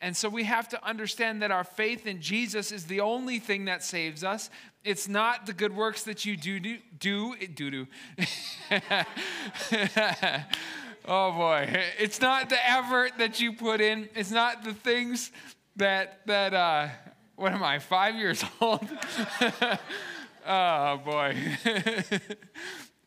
And 0.02 0.18
so 0.18 0.30
we 0.30 0.46
have 0.46 0.68
to 0.70 0.84
understand 0.84 1.44
that 1.44 1.52
our 1.52 1.64
faith 1.64 2.08
in 2.08 2.22
Jesus 2.22 2.72
is 2.72 2.86
the 2.86 3.02
only 3.02 3.38
thing 3.38 3.66
that 3.66 3.84
saves 3.84 4.24
us. 4.24 4.50
It's 4.84 5.08
not 5.08 5.46
the 5.46 5.54
good 5.54 5.76
works 5.76 6.04
that 6.04 6.26
you 6.26 6.36
do 6.36 6.60
do 6.60 7.36
do 7.38 7.70
do. 7.70 7.88
oh 11.06 11.32
boy, 11.32 11.70
it's 12.00 12.20
not 12.20 12.50
the 12.50 12.70
effort 12.70 13.12
that 13.20 13.40
you 13.40 13.54
put 13.54 13.80
in. 13.80 14.10
It's 14.16 14.32
not 14.32 14.64
the 14.64 14.74
things 14.74 15.32
that 15.76 16.26
that. 16.26 16.56
Uh, 16.56 16.88
what 17.36 17.54
am 17.54 17.64
I? 17.64 17.78
Five 17.78 18.16
years 18.16 18.44
old. 18.62 18.88
oh 20.48 20.98
boy. 21.06 21.36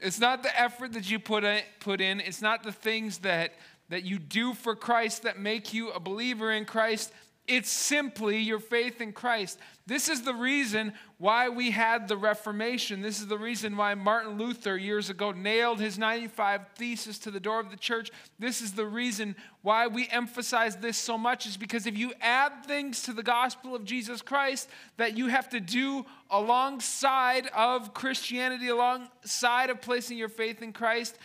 it's 0.01 0.21
not 0.21 0.45
the 0.45 0.61
effort 0.61 0.93
that 0.93 1.11
you 1.11 1.19
put 1.19 1.43
in, 1.43 1.63
put 1.81 2.01
in. 2.01 2.21
It's 2.21 2.43
not 2.43 2.63
the 2.63 2.73
things 2.73 3.19
that 3.19 3.53
that 3.88 4.05
you 4.05 4.19
do 4.19 4.55
for 4.55 4.75
Christ 4.75 5.23
that 5.23 5.38
make 5.38 5.75
you 5.75 5.91
a 5.91 6.00
believer 6.00 6.50
in 6.50 6.64
Christ. 6.64 7.12
It's 7.47 7.71
simply 7.71 8.38
your 8.38 8.59
faith 8.59 9.03
in 9.03 9.12
Christ. 9.12 9.59
This 9.87 10.09
is 10.09 10.23
the 10.23 10.33
reason 10.33 10.95
why 11.19 11.50
we 11.50 11.73
had 11.73 12.09
the 12.09 12.17
Reformation. 12.17 13.03
This 13.03 13.21
is 13.21 13.26
the 13.26 13.37
reason 13.37 13.76
why 13.76 13.93
Martin 13.93 14.38
Luther 14.38 14.79
years 14.79 15.11
ago 15.11 15.31
nailed 15.33 15.79
his 15.79 15.99
95 15.99 16.62
Thesis 16.75 17.19
to 17.19 17.31
the 17.31 17.41
door 17.41 17.61
of 17.61 17.71
the 17.71 17.76
church. 17.76 18.11
This 18.38 18.62
is 18.62 18.73
the 18.73 18.87
reason 18.87 19.37
why 19.61 19.88
we 19.88 20.09
emphasize 20.09 20.76
this 20.76 20.97
so 20.97 21.19
much, 21.19 21.45
is 21.45 21.59
because 21.59 21.87
if 21.87 21.99
you 21.99 22.14
add 22.23 22.64
things 22.64 23.03
to 23.03 23.12
the 23.12 23.23
gospel 23.23 23.75
of 23.75 23.85
Jesus 23.85 24.23
Christ 24.23 24.71
that 24.97 25.19
you 25.19 25.26
have 25.26 25.50
to 25.50 25.61
do 25.61 26.07
alongside 26.31 27.49
of 27.49 27.93
Christianity, 27.93 28.69
alongside 28.69 29.69
of 29.69 29.83
placing 29.83 30.17
your 30.17 30.31
faith 30.31 30.62
in 30.62 30.73
Christ, 30.73 31.19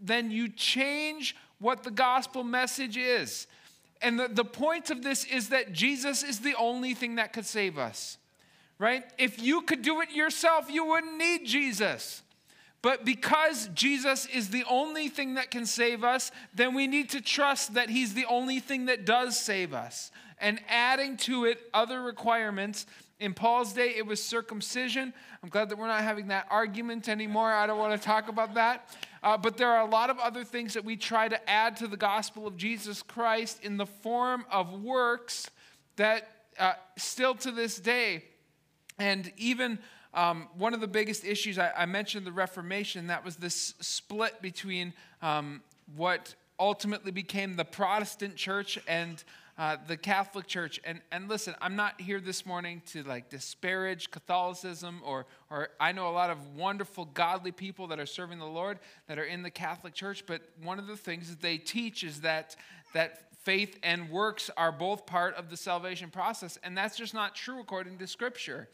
then 0.00 0.32
you 0.32 0.48
change 0.48 1.36
what 1.60 1.84
the 1.84 1.90
gospel 1.90 2.42
message 2.42 2.96
is. 2.96 3.46
And 4.02 4.18
the, 4.18 4.28
the 4.28 4.44
point 4.44 4.90
of 4.90 5.02
this 5.02 5.24
is 5.24 5.50
that 5.50 5.72
Jesus 5.72 6.22
is 6.22 6.40
the 6.40 6.54
only 6.58 6.94
thing 6.94 7.16
that 7.16 7.32
could 7.32 7.46
save 7.46 7.78
us, 7.78 8.18
right? 8.78 9.04
If 9.18 9.42
you 9.42 9.60
could 9.62 9.82
do 9.82 10.00
it 10.00 10.10
yourself, 10.10 10.70
you 10.70 10.86
wouldn't 10.86 11.18
need 11.18 11.44
Jesus. 11.44 12.22
But 12.82 13.04
because 13.04 13.68
Jesus 13.74 14.26
is 14.26 14.48
the 14.48 14.64
only 14.68 15.08
thing 15.08 15.34
that 15.34 15.50
can 15.50 15.66
save 15.66 16.02
us, 16.02 16.32
then 16.54 16.74
we 16.74 16.86
need 16.86 17.10
to 17.10 17.20
trust 17.20 17.74
that 17.74 17.90
He's 17.90 18.14
the 18.14 18.24
only 18.24 18.58
thing 18.58 18.86
that 18.86 19.04
does 19.04 19.38
save 19.38 19.74
us. 19.74 20.10
And 20.40 20.58
adding 20.68 21.18
to 21.18 21.44
it 21.44 21.60
other 21.74 22.00
requirements. 22.00 22.86
In 23.18 23.34
Paul's 23.34 23.74
day, 23.74 23.92
it 23.94 24.06
was 24.06 24.22
circumcision. 24.22 25.12
I'm 25.42 25.50
glad 25.50 25.68
that 25.68 25.76
we're 25.76 25.88
not 25.88 26.00
having 26.00 26.28
that 26.28 26.46
argument 26.50 27.10
anymore. 27.10 27.52
I 27.52 27.66
don't 27.66 27.78
want 27.78 28.00
to 28.00 28.02
talk 28.02 28.28
about 28.28 28.54
that. 28.54 28.88
Uh, 29.22 29.36
but 29.36 29.56
there 29.56 29.68
are 29.68 29.86
a 29.86 29.90
lot 29.90 30.08
of 30.10 30.18
other 30.18 30.44
things 30.44 30.74
that 30.74 30.84
we 30.84 30.96
try 30.96 31.28
to 31.28 31.50
add 31.50 31.76
to 31.76 31.86
the 31.86 31.96
gospel 31.96 32.46
of 32.46 32.56
Jesus 32.56 33.02
Christ 33.02 33.62
in 33.62 33.76
the 33.76 33.86
form 33.86 34.44
of 34.50 34.82
works 34.82 35.50
that 35.96 36.28
uh, 36.58 36.72
still 36.96 37.34
to 37.34 37.50
this 37.50 37.78
day, 37.78 38.24
and 38.98 39.30
even 39.36 39.78
um, 40.14 40.48
one 40.56 40.74
of 40.74 40.80
the 40.80 40.88
biggest 40.88 41.24
issues 41.24 41.58
I, 41.58 41.70
I, 41.76 41.86
mentioned 41.86 42.26
the 42.26 42.32
Reformation, 42.32 43.06
that 43.06 43.24
was 43.24 43.36
this 43.36 43.74
split 43.80 44.42
between 44.42 44.92
um, 45.22 45.62
what 45.96 46.34
ultimately 46.58 47.12
became 47.12 47.56
the 47.56 47.64
Protestant 47.64 48.36
church 48.36 48.78
and 48.88 49.22
uh, 49.60 49.76
the 49.86 49.96
Catholic 49.98 50.46
Church. 50.46 50.80
And, 50.84 51.02
and 51.12 51.28
listen, 51.28 51.54
I'm 51.60 51.76
not 51.76 52.00
here 52.00 52.18
this 52.18 52.46
morning 52.46 52.80
to 52.92 53.02
like 53.02 53.28
disparage 53.28 54.10
Catholicism 54.10 55.02
or, 55.04 55.26
or 55.50 55.68
I 55.78 55.92
know 55.92 56.08
a 56.08 56.16
lot 56.16 56.30
of 56.30 56.56
wonderful, 56.56 57.04
godly 57.04 57.52
people 57.52 57.86
that 57.88 58.00
are 58.00 58.06
serving 58.06 58.38
the 58.38 58.46
Lord 58.46 58.78
that 59.06 59.18
are 59.18 59.24
in 59.24 59.42
the 59.42 59.50
Catholic 59.50 59.92
Church. 59.92 60.24
But 60.26 60.40
one 60.62 60.78
of 60.78 60.86
the 60.86 60.96
things 60.96 61.28
that 61.28 61.42
they 61.42 61.58
teach 61.58 62.04
is 62.04 62.22
that, 62.22 62.56
that 62.94 63.34
faith 63.42 63.78
and 63.82 64.08
works 64.08 64.48
are 64.56 64.72
both 64.72 65.04
part 65.04 65.34
of 65.34 65.50
the 65.50 65.58
salvation 65.58 66.08
process. 66.08 66.58
And 66.64 66.74
that's 66.74 66.96
just 66.96 67.12
not 67.12 67.34
true 67.34 67.60
according 67.60 67.98
to 67.98 68.06
Scripture. 68.06 68.66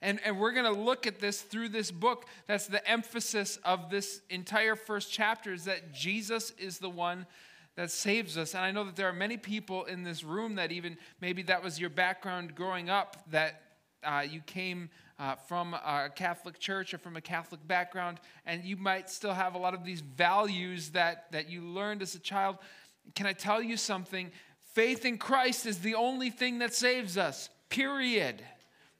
And, 0.00 0.20
and 0.24 0.40
we're 0.40 0.52
going 0.52 0.72
to 0.72 0.80
look 0.80 1.06
at 1.06 1.20
this 1.20 1.42
through 1.42 1.68
this 1.68 1.90
book. 1.90 2.24
That's 2.46 2.66
the 2.66 2.88
emphasis 2.90 3.58
of 3.62 3.90
this 3.90 4.22
entire 4.30 4.74
first 4.74 5.12
chapter 5.12 5.52
is 5.52 5.64
that 5.64 5.92
Jesus 5.92 6.52
is 6.52 6.78
the 6.78 6.88
one 6.88 7.26
that 7.76 7.90
saves 7.90 8.36
us. 8.36 8.54
And 8.54 8.64
I 8.64 8.70
know 8.70 8.84
that 8.84 8.96
there 8.96 9.08
are 9.08 9.12
many 9.12 9.36
people 9.36 9.84
in 9.84 10.02
this 10.02 10.22
room 10.24 10.56
that 10.56 10.72
even 10.72 10.96
maybe 11.20 11.42
that 11.44 11.62
was 11.62 11.80
your 11.80 11.90
background 11.90 12.54
growing 12.54 12.90
up, 12.90 13.16
that 13.30 13.62
uh, 14.02 14.24
you 14.28 14.40
came 14.40 14.90
uh, 15.18 15.34
from 15.34 15.74
a 15.74 16.10
Catholic 16.14 16.58
church 16.58 16.94
or 16.94 16.98
from 16.98 17.16
a 17.16 17.20
Catholic 17.20 17.66
background, 17.66 18.18
and 18.46 18.64
you 18.64 18.76
might 18.76 19.10
still 19.10 19.34
have 19.34 19.54
a 19.54 19.58
lot 19.58 19.74
of 19.74 19.84
these 19.84 20.00
values 20.00 20.90
that, 20.90 21.30
that 21.32 21.50
you 21.50 21.62
learned 21.62 22.00
as 22.00 22.14
a 22.14 22.18
child. 22.18 22.56
Can 23.14 23.26
I 23.26 23.32
tell 23.32 23.62
you 23.62 23.76
something? 23.76 24.30
faith 24.74 25.04
in 25.04 25.18
Christ 25.18 25.66
is 25.66 25.80
the 25.80 25.94
only 25.94 26.30
thing 26.30 26.58
that 26.60 26.74
saves 26.74 27.16
us, 27.16 27.48
period. 27.68 28.42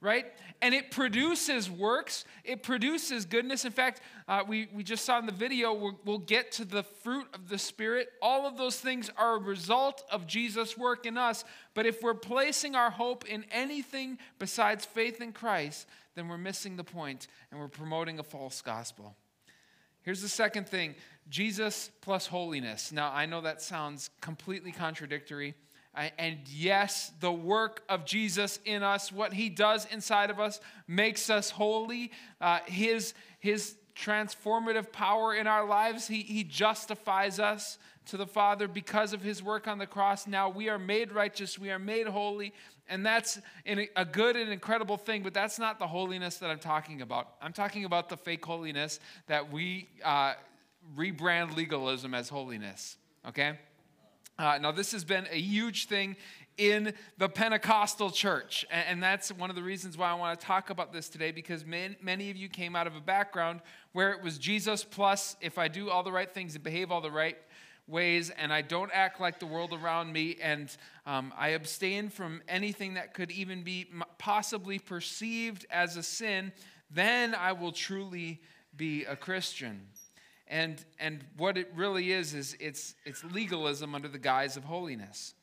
Right? 0.02 0.26
And 0.62 0.74
it 0.74 0.90
produces 0.90 1.70
works, 1.70 2.24
it 2.42 2.62
produces 2.62 3.26
goodness. 3.26 3.66
In 3.66 3.72
fact, 3.72 4.00
uh, 4.28 4.42
we, 4.46 4.68
we 4.72 4.82
just 4.82 5.04
saw 5.04 5.18
in 5.18 5.26
the 5.26 5.32
video, 5.32 5.74
we'll, 5.74 6.00
we'll 6.06 6.18
get 6.18 6.52
to 6.52 6.64
the 6.64 6.82
fruit 6.82 7.26
of 7.34 7.50
the 7.50 7.58
Spirit. 7.58 8.08
All 8.22 8.46
of 8.46 8.56
those 8.56 8.80
things 8.80 9.10
are 9.18 9.36
a 9.36 9.38
result 9.38 10.04
of 10.10 10.26
Jesus' 10.26 10.78
work 10.78 11.04
in 11.04 11.18
us. 11.18 11.44
But 11.74 11.84
if 11.84 12.02
we're 12.02 12.14
placing 12.14 12.74
our 12.74 12.90
hope 12.90 13.26
in 13.28 13.44
anything 13.50 14.18
besides 14.38 14.86
faith 14.86 15.20
in 15.20 15.32
Christ, 15.32 15.86
then 16.14 16.28
we're 16.28 16.38
missing 16.38 16.76
the 16.76 16.84
point 16.84 17.26
and 17.50 17.60
we're 17.60 17.68
promoting 17.68 18.18
a 18.18 18.22
false 18.22 18.62
gospel. 18.62 19.14
Here's 20.02 20.22
the 20.22 20.28
second 20.28 20.68
thing 20.68 20.94
Jesus 21.28 21.90
plus 22.00 22.26
holiness. 22.26 22.90
Now, 22.90 23.12
I 23.12 23.26
know 23.26 23.40
that 23.42 23.62
sounds 23.62 24.10
completely 24.20 24.72
contradictory. 24.72 25.54
And 25.94 26.38
yes, 26.46 27.12
the 27.20 27.32
work 27.32 27.82
of 27.88 28.04
Jesus 28.06 28.60
in 28.64 28.82
us, 28.82 29.10
what 29.10 29.32
he 29.32 29.48
does 29.48 29.86
inside 29.90 30.30
of 30.30 30.38
us, 30.38 30.60
makes 30.86 31.28
us 31.28 31.50
holy. 31.50 32.12
Uh, 32.40 32.60
his, 32.66 33.12
his 33.40 33.74
transformative 33.96 34.92
power 34.92 35.34
in 35.34 35.46
our 35.46 35.66
lives, 35.66 36.06
he, 36.06 36.20
he 36.20 36.44
justifies 36.44 37.40
us 37.40 37.78
to 38.06 38.16
the 38.16 38.26
Father 38.26 38.66
because 38.66 39.12
of 39.12 39.22
his 39.22 39.42
work 39.42 39.68
on 39.68 39.78
the 39.78 39.86
cross. 39.86 40.26
Now 40.26 40.48
we 40.48 40.68
are 40.68 40.78
made 40.78 41.12
righteous, 41.12 41.58
we 41.58 41.70
are 41.70 41.78
made 41.78 42.06
holy, 42.06 42.52
and 42.88 43.04
that's 43.04 43.40
a 43.66 44.04
good 44.04 44.36
and 44.36 44.50
incredible 44.50 44.96
thing, 44.96 45.22
but 45.22 45.34
that's 45.34 45.58
not 45.58 45.78
the 45.78 45.86
holiness 45.86 46.38
that 46.38 46.50
I'm 46.50 46.58
talking 46.58 47.02
about. 47.02 47.34
I'm 47.40 47.52
talking 47.52 47.84
about 47.84 48.08
the 48.08 48.16
fake 48.16 48.44
holiness 48.44 48.98
that 49.26 49.52
we 49.52 49.88
uh, 50.04 50.34
rebrand 50.96 51.56
legalism 51.56 52.14
as 52.14 52.28
holiness, 52.28 52.96
okay? 53.28 53.58
Uh, 54.40 54.56
now, 54.56 54.72
this 54.72 54.92
has 54.92 55.04
been 55.04 55.26
a 55.30 55.38
huge 55.38 55.84
thing 55.84 56.16
in 56.56 56.94
the 57.18 57.28
Pentecostal 57.28 58.10
church. 58.10 58.64
And, 58.70 58.84
and, 58.88 59.02
that's 59.02 59.30
one 59.30 59.50
of 59.50 59.56
the 59.56 59.62
reasons 59.62 59.98
why 59.98 60.10
I 60.10 60.14
want 60.14 60.40
to 60.40 60.46
talk 60.46 60.70
about 60.70 60.94
this 60.94 61.10
today 61.10 61.30
because 61.30 61.66
man, 61.66 61.94
many 62.00 62.30
of 62.30 62.38
you 62.38 62.48
came 62.48 62.74
out 62.74 62.86
of 62.86 62.96
a 62.96 63.00
background 63.00 63.60
where 63.92 64.12
it 64.12 64.22
was 64.22 64.38
Jesus 64.38 64.82
plus 64.82 65.36
if 65.42 65.58
I 65.58 65.68
do 65.68 65.90
all 65.90 66.02
the 66.02 66.10
right 66.10 66.32
things 66.32 66.54
and 66.54 66.64
behave 66.64 66.90
all 66.90 67.02
the 67.02 67.10
right 67.10 67.36
ways 67.86 68.30
and 68.30 68.50
I 68.50 68.62
don't 68.62 68.90
act 68.94 69.20
like 69.20 69.40
the 69.40 69.46
world 69.46 69.74
around 69.74 70.10
me 70.10 70.38
and 70.40 70.74
um, 71.04 71.34
I 71.36 71.48
abstain 71.48 72.08
from 72.08 72.40
anything 72.48 72.94
that 72.94 73.12
could 73.12 73.30
even 73.30 73.62
be 73.62 73.90
possibly 74.16 74.78
perceived 74.78 75.66
as 75.70 75.98
a 75.98 76.02
sin, 76.02 76.52
then 76.90 77.34
I 77.34 77.52
will 77.52 77.72
truly 77.72 78.40
be 78.74 79.04
a 79.04 79.16
Christian. 79.16 79.82
And, 80.50 80.84
and 80.98 81.24
what 81.36 81.56
it 81.56 81.70
really 81.76 82.10
is, 82.10 82.34
is 82.34 82.56
it's, 82.58 82.96
it's 83.04 83.22
legalism 83.22 83.94
under 83.94 84.08
the 84.08 84.18
guise 84.18 84.56
of 84.56 84.64
holiness. 84.64 85.34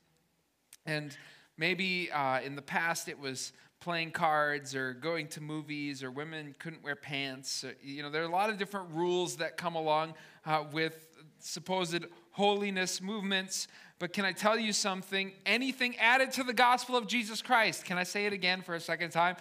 And 0.86 1.16
maybe 1.58 2.12
uh, 2.12 2.42
in 2.42 2.56
the 2.56 2.62
past 2.62 3.08
it 3.08 3.18
was 3.18 3.54
playing 3.80 4.12
cards 4.12 4.76
or 4.76 4.94
going 4.94 5.28
to 5.30 5.42
movies 5.42 6.04
or 6.04 6.12
women 6.12 6.54
couldn't 6.60 6.84
wear 6.84 6.98
pants. 6.98 7.64
You 7.82 8.04
know, 8.04 8.10
there 8.10 8.22
are 8.22 8.28
a 8.28 8.32
lot 8.32 8.50
of 8.50 8.58
different 8.58 8.90
rules 8.92 9.38
that 9.38 9.56
come 9.56 9.76
along 9.76 10.14
uh, 10.46 10.66
with 10.74 11.08
supposed 11.40 12.06
holiness 12.32 13.02
movements. 13.02 13.70
But 14.00 14.12
can 14.14 14.26
I 14.26 14.34
tell 14.34 14.60
you 14.60 14.74
something? 14.74 15.32
Anything 15.46 15.96
added 15.98 16.32
to 16.34 16.44
the 16.44 16.54
gospel 16.54 16.98
of 16.98 17.08
Jesus 17.08 17.42
Christ, 17.42 17.86
can 17.86 17.98
I 17.98 18.04
say 18.04 18.26
it 18.26 18.34
again 18.34 18.62
for 18.62 18.76
a 18.76 18.80
second 18.80 19.12
time? 19.12 19.38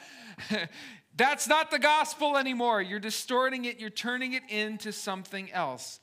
That's 1.16 1.48
not 1.48 1.70
the 1.70 1.78
gospel 1.78 2.36
anymore. 2.36 2.82
You're 2.82 3.00
distorting 3.00 3.64
it, 3.64 3.80
you're 3.80 3.90
turning 3.90 4.34
it 4.34 4.42
into 4.50 4.92
something 4.92 5.50
else. 5.50 6.00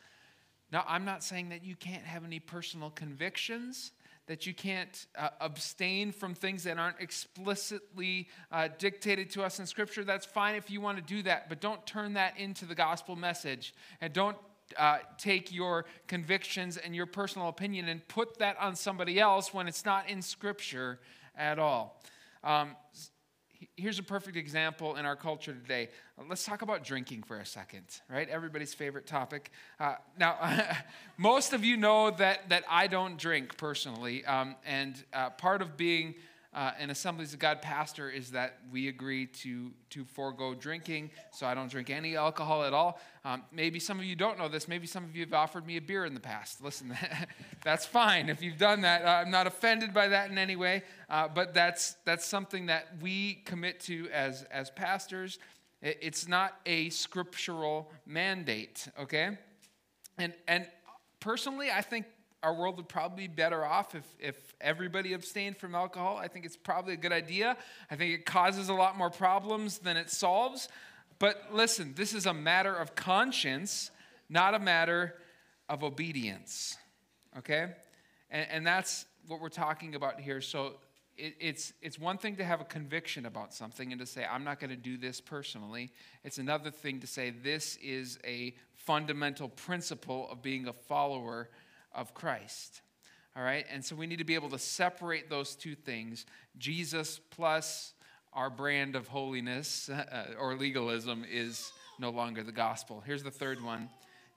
Now, 0.71 0.83
I'm 0.87 1.05
not 1.05 1.23
saying 1.23 1.49
that 1.49 1.63
you 1.63 1.75
can't 1.75 2.03
have 2.03 2.25
any 2.25 2.39
personal 2.39 2.89
convictions, 2.89 3.91
that 4.25 4.47
you 4.47 4.55
can't 4.55 5.05
uh, 5.15 5.29
abstain 5.39 6.11
from 6.11 6.33
things 6.33 6.63
that 6.63 6.79
aren't 6.79 6.99
explicitly 6.99 8.27
uh, 8.51 8.69
dictated 8.79 9.29
to 9.31 9.43
us 9.43 9.59
in 9.59 9.67
Scripture. 9.67 10.03
That's 10.03 10.25
fine 10.25 10.55
if 10.55 10.71
you 10.71 10.81
want 10.81 10.97
to 10.97 11.03
do 11.03 11.21
that, 11.23 11.47
but 11.47 11.61
don't 11.61 11.85
turn 11.85 12.13
that 12.13 12.39
into 12.39 12.65
the 12.65 12.73
gospel 12.73 13.15
message. 13.15 13.75
And 14.01 14.13
don't 14.13 14.37
uh, 14.79 14.99
take 15.19 15.53
your 15.53 15.85
convictions 16.07 16.77
and 16.77 16.95
your 16.95 17.05
personal 17.05 17.49
opinion 17.49 17.87
and 17.87 18.07
put 18.07 18.39
that 18.39 18.57
on 18.59 18.75
somebody 18.75 19.19
else 19.19 19.53
when 19.53 19.67
it's 19.67 19.85
not 19.85 20.09
in 20.09 20.23
Scripture 20.23 20.99
at 21.35 21.59
all. 21.59 22.01
Um, 22.43 22.75
here's 23.75 23.99
a 23.99 24.03
perfect 24.03 24.37
example 24.37 24.95
in 24.95 25.05
our 25.05 25.15
culture 25.15 25.53
today. 25.53 25.89
Let's 26.29 26.45
talk 26.45 26.61
about 26.61 26.83
drinking 26.83 27.23
for 27.23 27.39
a 27.39 27.45
second, 27.45 27.85
right? 28.09 28.27
Everybody's 28.29 28.73
favorite 28.73 29.07
topic. 29.07 29.51
Uh, 29.79 29.95
now, 30.17 30.37
most 31.17 31.53
of 31.53 31.63
you 31.63 31.77
know 31.77 32.11
that, 32.11 32.49
that 32.49 32.63
I 32.69 32.87
don't 32.87 33.17
drink 33.17 33.57
personally, 33.57 34.25
um, 34.25 34.55
and 34.65 35.01
uh, 35.13 35.31
part 35.31 35.61
of 35.61 35.77
being 35.77 36.15
uh, 36.53 36.71
an 36.79 36.89
Assemblies 36.89 37.33
of 37.33 37.39
God 37.39 37.61
pastor 37.61 38.09
is 38.09 38.31
that 38.31 38.57
we 38.71 38.87
agree 38.87 39.25
to, 39.25 39.71
to 39.89 40.05
forego 40.05 40.53
drinking, 40.53 41.09
so 41.31 41.47
I 41.47 41.53
don't 41.53 41.69
drink 41.69 41.89
any 41.89 42.15
alcohol 42.15 42.63
at 42.63 42.73
all. 42.73 42.99
Um, 43.25 43.43
maybe 43.51 43.79
some 43.79 43.99
of 43.99 44.05
you 44.05 44.15
don't 44.15 44.37
know 44.37 44.47
this. 44.47 44.67
Maybe 44.67 44.85
some 44.85 45.03
of 45.03 45.15
you 45.15 45.23
have 45.23 45.33
offered 45.33 45.65
me 45.65 45.77
a 45.77 45.81
beer 45.81 46.05
in 46.05 46.13
the 46.13 46.19
past. 46.19 46.63
Listen, 46.63 46.95
that's 47.63 47.85
fine 47.85 48.29
if 48.29 48.41
you've 48.41 48.57
done 48.57 48.81
that. 48.81 49.05
I'm 49.05 49.31
not 49.31 49.47
offended 49.47 49.93
by 49.93 50.09
that 50.09 50.29
in 50.29 50.37
any 50.37 50.55
way, 50.55 50.83
uh, 51.09 51.27
but 51.27 51.53
that's, 51.53 51.95
that's 52.05 52.25
something 52.25 52.67
that 52.67 52.87
we 53.01 53.41
commit 53.45 53.79
to 53.81 54.09
as, 54.11 54.43
as 54.51 54.69
pastors. 54.69 55.39
It's 55.81 56.27
not 56.27 56.59
a 56.65 56.89
scriptural 56.89 57.91
mandate, 58.05 58.87
okay? 58.99 59.37
And, 60.17 60.33
and 60.47 60.67
personally, 61.19 61.71
I 61.71 61.81
think 61.81 62.05
our 62.43 62.53
world 62.53 62.77
would 62.77 62.89
probably 62.89 63.27
be 63.27 63.33
better 63.33 63.65
off 63.65 63.95
if, 63.95 64.03
if 64.19 64.53
everybody 64.59 65.13
abstained 65.13 65.57
from 65.57 65.73
alcohol. 65.73 66.17
I 66.17 66.27
think 66.27 66.45
it's 66.45 66.57
probably 66.57 66.93
a 66.93 66.97
good 66.97 67.13
idea. 67.13 67.57
I 67.89 67.95
think 67.95 68.13
it 68.13 68.25
causes 68.25 68.69
a 68.69 68.73
lot 68.73 68.97
more 68.97 69.09
problems 69.09 69.79
than 69.79 69.95
it 69.95 70.09
solves. 70.09 70.67
But 71.19 71.53
listen, 71.53 71.93
this 71.95 72.13
is 72.13 72.25
a 72.25 72.33
matter 72.33 72.75
of 72.75 72.95
conscience, 72.95 73.91
not 74.29 74.53
a 74.53 74.59
matter 74.59 75.15
of 75.69 75.83
obedience. 75.83 76.77
Okay? 77.37 77.69
And, 78.29 78.47
and 78.51 78.67
that's 78.67 79.05
what 79.27 79.39
we're 79.39 79.49
talking 79.49 79.95
about 79.95 80.19
here. 80.19 80.41
So 80.41 80.75
it, 81.17 81.35
it's, 81.39 81.71
it's 81.81 81.97
one 81.97 82.17
thing 82.17 82.35
to 82.35 82.43
have 82.43 82.59
a 82.59 82.65
conviction 82.65 83.25
about 83.25 83.53
something 83.53 83.93
and 83.93 84.01
to 84.01 84.05
say, 84.05 84.25
I'm 84.25 84.43
not 84.43 84.59
going 84.59 84.71
to 84.71 84.75
do 84.75 84.97
this 84.97 85.21
personally. 85.21 85.91
It's 86.25 86.39
another 86.39 86.71
thing 86.71 86.99
to 86.99 87.07
say, 87.07 87.29
this 87.29 87.77
is 87.81 88.19
a 88.25 88.53
fundamental 88.75 89.47
principle 89.47 90.29
of 90.29 90.41
being 90.41 90.67
a 90.67 90.73
follower 90.73 91.49
of 91.93 92.13
Christ. 92.13 92.81
All 93.35 93.43
right? 93.43 93.65
And 93.71 93.83
so 93.83 93.95
we 93.95 94.07
need 94.07 94.19
to 94.19 94.23
be 94.23 94.35
able 94.35 94.49
to 94.51 94.59
separate 94.59 95.29
those 95.29 95.55
two 95.55 95.75
things 95.75 96.25
Jesus 96.57 97.19
plus 97.31 97.93
our 98.33 98.49
brand 98.49 98.95
of 98.95 99.07
holiness 99.07 99.89
uh, 99.89 100.25
or 100.39 100.55
legalism 100.55 101.25
is 101.29 101.71
no 101.99 102.09
longer 102.09 102.43
the 102.43 102.51
gospel. 102.51 103.01
Here's 103.05 103.23
the 103.23 103.31
third 103.31 103.63
one 103.63 103.89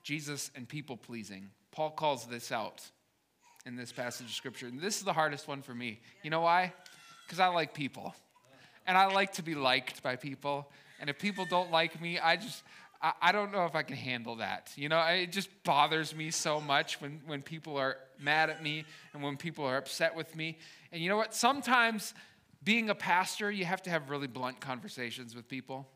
Jesus 0.02 0.50
and 0.54 0.68
people 0.68 0.96
pleasing. 0.96 1.50
Paul 1.72 1.90
calls 1.90 2.26
this 2.26 2.52
out 2.52 2.82
in 3.66 3.76
this 3.76 3.92
passage 3.92 4.26
of 4.28 4.32
scripture. 4.32 4.66
And 4.66 4.80
this 4.80 4.98
is 4.98 5.02
the 5.02 5.12
hardest 5.12 5.48
one 5.48 5.60
for 5.60 5.74
me. 5.74 6.00
You 6.22 6.30
know 6.30 6.40
why? 6.40 6.72
Because 7.26 7.40
I 7.40 7.48
like 7.48 7.74
people. 7.74 8.14
And 8.86 8.96
I 8.96 9.06
like 9.12 9.32
to 9.34 9.42
be 9.42 9.56
liked 9.56 10.02
by 10.02 10.14
people. 10.14 10.70
And 11.00 11.10
if 11.10 11.18
people 11.18 11.44
don't 11.44 11.72
like 11.72 12.00
me, 12.00 12.18
I 12.20 12.36
just, 12.36 12.62
I, 13.20 13.32
don't 13.32 13.52
know 13.52 13.64
if 13.64 13.74
I 13.74 13.82
can 13.82 13.96
handle 13.96 14.36
that. 14.36 14.72
You 14.76 14.88
know, 14.88 15.00
it 15.00 15.32
just 15.32 15.48
bothers 15.64 16.14
me 16.14 16.30
so 16.30 16.60
much 16.60 17.00
when, 17.00 17.20
when 17.26 17.42
people 17.42 17.76
are 17.76 17.98
mad 18.20 18.50
at 18.50 18.62
me 18.62 18.84
and 19.12 19.22
when 19.22 19.36
people 19.36 19.64
are 19.64 19.76
upset 19.76 20.14
with 20.14 20.34
me. 20.34 20.58
And 20.92 21.02
you 21.02 21.08
know 21.08 21.16
what? 21.16 21.34
Sometimes 21.34 22.14
being 22.64 22.90
a 22.90 22.94
pastor, 22.94 23.50
you 23.50 23.64
have 23.64 23.82
to 23.82 23.90
have 23.90 24.10
really 24.10 24.26
blunt 24.26 24.60
conversations 24.60 25.34
with 25.34 25.48
people. 25.48 25.88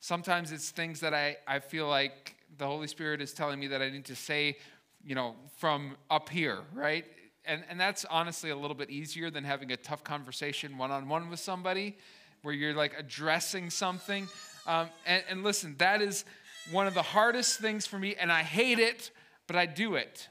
Sometimes 0.00 0.52
it's 0.52 0.70
things 0.70 1.00
that 1.00 1.12
I, 1.12 1.36
I 1.46 1.58
feel 1.58 1.88
like 1.88 2.36
the 2.56 2.66
Holy 2.66 2.86
Spirit 2.86 3.20
is 3.20 3.32
telling 3.32 3.60
me 3.60 3.68
that 3.68 3.82
I 3.82 3.90
need 3.90 4.06
to 4.06 4.16
say, 4.16 4.56
you 5.04 5.14
know, 5.14 5.34
from 5.58 5.96
up 6.10 6.28
here, 6.28 6.60
right? 6.72 7.04
And, 7.44 7.62
and 7.68 7.78
that's 7.80 8.04
honestly 8.04 8.50
a 8.50 8.56
little 8.56 8.76
bit 8.76 8.90
easier 8.90 9.30
than 9.30 9.44
having 9.44 9.72
a 9.72 9.76
tough 9.76 10.04
conversation 10.04 10.78
one 10.78 10.90
on 10.90 11.08
one 11.08 11.30
with 11.30 11.40
somebody 11.40 11.96
where 12.42 12.54
you're 12.54 12.74
like 12.74 12.94
addressing 12.98 13.70
something. 13.70 14.28
Um, 14.66 14.88
and, 15.06 15.24
and 15.28 15.42
listen, 15.42 15.74
that 15.78 16.02
is 16.02 16.24
one 16.70 16.86
of 16.86 16.94
the 16.94 17.02
hardest 17.02 17.60
things 17.60 17.86
for 17.86 17.98
me, 17.98 18.14
and 18.14 18.30
I 18.30 18.42
hate 18.42 18.78
it, 18.78 19.10
but 19.46 19.56
I 19.56 19.66
do 19.66 19.94
it. 19.94 20.28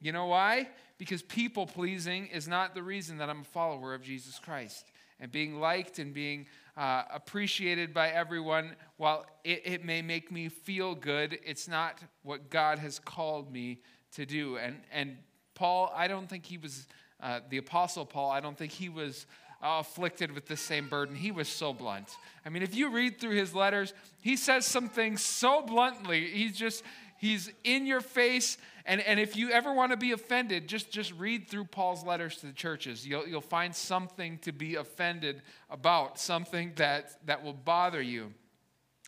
You 0.00 0.12
know 0.12 0.26
why? 0.26 0.68
Because 0.98 1.22
people 1.22 1.66
pleasing 1.66 2.26
is 2.26 2.46
not 2.46 2.74
the 2.74 2.82
reason 2.82 3.18
that 3.18 3.30
I'm 3.30 3.40
a 3.40 3.44
follower 3.44 3.94
of 3.94 4.02
Jesus 4.02 4.38
Christ. 4.38 4.86
And 5.18 5.32
being 5.32 5.58
liked 5.60 5.98
and 5.98 6.12
being 6.12 6.46
uh, 6.76 7.04
appreciated 7.10 7.94
by 7.94 8.10
everyone, 8.10 8.76
while 8.98 9.24
it, 9.44 9.62
it 9.64 9.84
may 9.84 10.02
make 10.02 10.30
me 10.30 10.50
feel 10.50 10.94
good, 10.94 11.38
it's 11.42 11.66
not 11.68 12.00
what 12.22 12.50
God 12.50 12.78
has 12.78 12.98
called 12.98 13.50
me 13.50 13.78
to 14.12 14.26
do. 14.26 14.58
And, 14.58 14.80
and 14.92 15.16
Paul, 15.54 15.90
I 15.94 16.06
don't 16.06 16.28
think 16.28 16.44
he 16.44 16.58
was, 16.58 16.86
uh, 17.22 17.40
the 17.48 17.56
Apostle 17.56 18.04
Paul, 18.04 18.30
I 18.30 18.40
don't 18.40 18.58
think 18.58 18.72
he 18.72 18.90
was 18.90 19.26
afflicted 19.66 20.32
with 20.32 20.46
the 20.46 20.56
same 20.56 20.88
burden. 20.88 21.14
He 21.14 21.30
was 21.30 21.48
so 21.48 21.72
blunt. 21.72 22.16
I 22.44 22.48
mean, 22.48 22.62
if 22.62 22.74
you 22.74 22.90
read 22.90 23.18
through 23.18 23.36
his 23.36 23.54
letters, 23.54 23.92
he 24.22 24.36
says 24.36 24.66
some 24.66 24.88
things 24.88 25.22
so 25.22 25.62
bluntly. 25.62 26.26
He's 26.28 26.56
just, 26.56 26.82
he's 27.18 27.50
in 27.64 27.86
your 27.86 28.00
face. 28.00 28.58
And, 28.84 29.00
and 29.00 29.18
if 29.18 29.36
you 29.36 29.50
ever 29.50 29.72
want 29.72 29.92
to 29.92 29.96
be 29.96 30.12
offended, 30.12 30.68
just, 30.68 30.90
just 30.90 31.12
read 31.14 31.48
through 31.48 31.64
Paul's 31.64 32.04
letters 32.04 32.36
to 32.38 32.46
the 32.46 32.52
churches. 32.52 33.06
You'll, 33.06 33.26
you'll 33.26 33.40
find 33.40 33.74
something 33.74 34.38
to 34.38 34.52
be 34.52 34.76
offended 34.76 35.42
about, 35.70 36.18
something 36.18 36.72
that, 36.76 37.26
that 37.26 37.42
will 37.42 37.52
bother 37.52 38.00
you. 38.00 38.32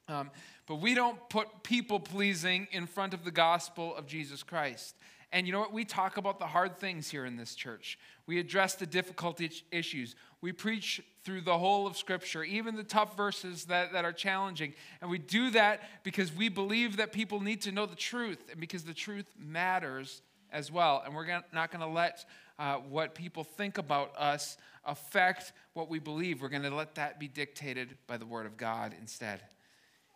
Um, 0.08 0.30
but 0.66 0.76
we 0.76 0.94
don't 0.94 1.16
put 1.28 1.62
people 1.62 2.00
pleasing 2.00 2.66
in 2.72 2.86
front 2.86 3.14
of 3.14 3.24
the 3.24 3.30
gospel 3.30 3.94
of 3.96 4.06
Jesus 4.06 4.42
Christ. 4.42 4.96
And 5.32 5.46
you 5.46 5.52
know 5.52 5.60
what? 5.60 5.72
We 5.72 5.84
talk 5.84 6.16
about 6.16 6.38
the 6.38 6.46
hard 6.46 6.78
things 6.78 7.10
here 7.10 7.26
in 7.26 7.36
this 7.36 7.54
church. 7.54 7.98
We 8.26 8.38
address 8.38 8.74
the 8.74 8.86
difficult 8.86 9.40
issues. 9.70 10.14
We 10.40 10.52
preach 10.52 11.02
through 11.22 11.42
the 11.42 11.58
whole 11.58 11.86
of 11.86 11.98
Scripture, 11.98 12.42
even 12.44 12.76
the 12.76 12.82
tough 12.84 13.16
verses 13.16 13.66
that, 13.66 13.92
that 13.92 14.04
are 14.04 14.12
challenging. 14.12 14.72
And 15.02 15.10
we 15.10 15.18
do 15.18 15.50
that 15.50 15.82
because 16.02 16.32
we 16.32 16.48
believe 16.48 16.96
that 16.96 17.12
people 17.12 17.40
need 17.40 17.60
to 17.62 17.72
know 17.72 17.84
the 17.84 17.96
truth 17.96 18.38
and 18.50 18.58
because 18.58 18.84
the 18.84 18.94
truth 18.94 19.26
matters 19.38 20.22
as 20.50 20.72
well. 20.72 21.02
And 21.04 21.14
we're 21.14 21.26
not 21.52 21.70
going 21.70 21.82
to 21.82 21.92
let 21.92 22.24
uh, 22.58 22.76
what 22.76 23.14
people 23.14 23.44
think 23.44 23.76
about 23.76 24.16
us 24.16 24.56
affect 24.84 25.52
what 25.74 25.90
we 25.90 25.98
believe. 25.98 26.40
We're 26.40 26.48
going 26.48 26.62
to 26.62 26.74
let 26.74 26.94
that 26.94 27.20
be 27.20 27.28
dictated 27.28 27.96
by 28.06 28.16
the 28.16 28.26
Word 28.26 28.46
of 28.46 28.56
God 28.56 28.94
instead. 28.98 29.40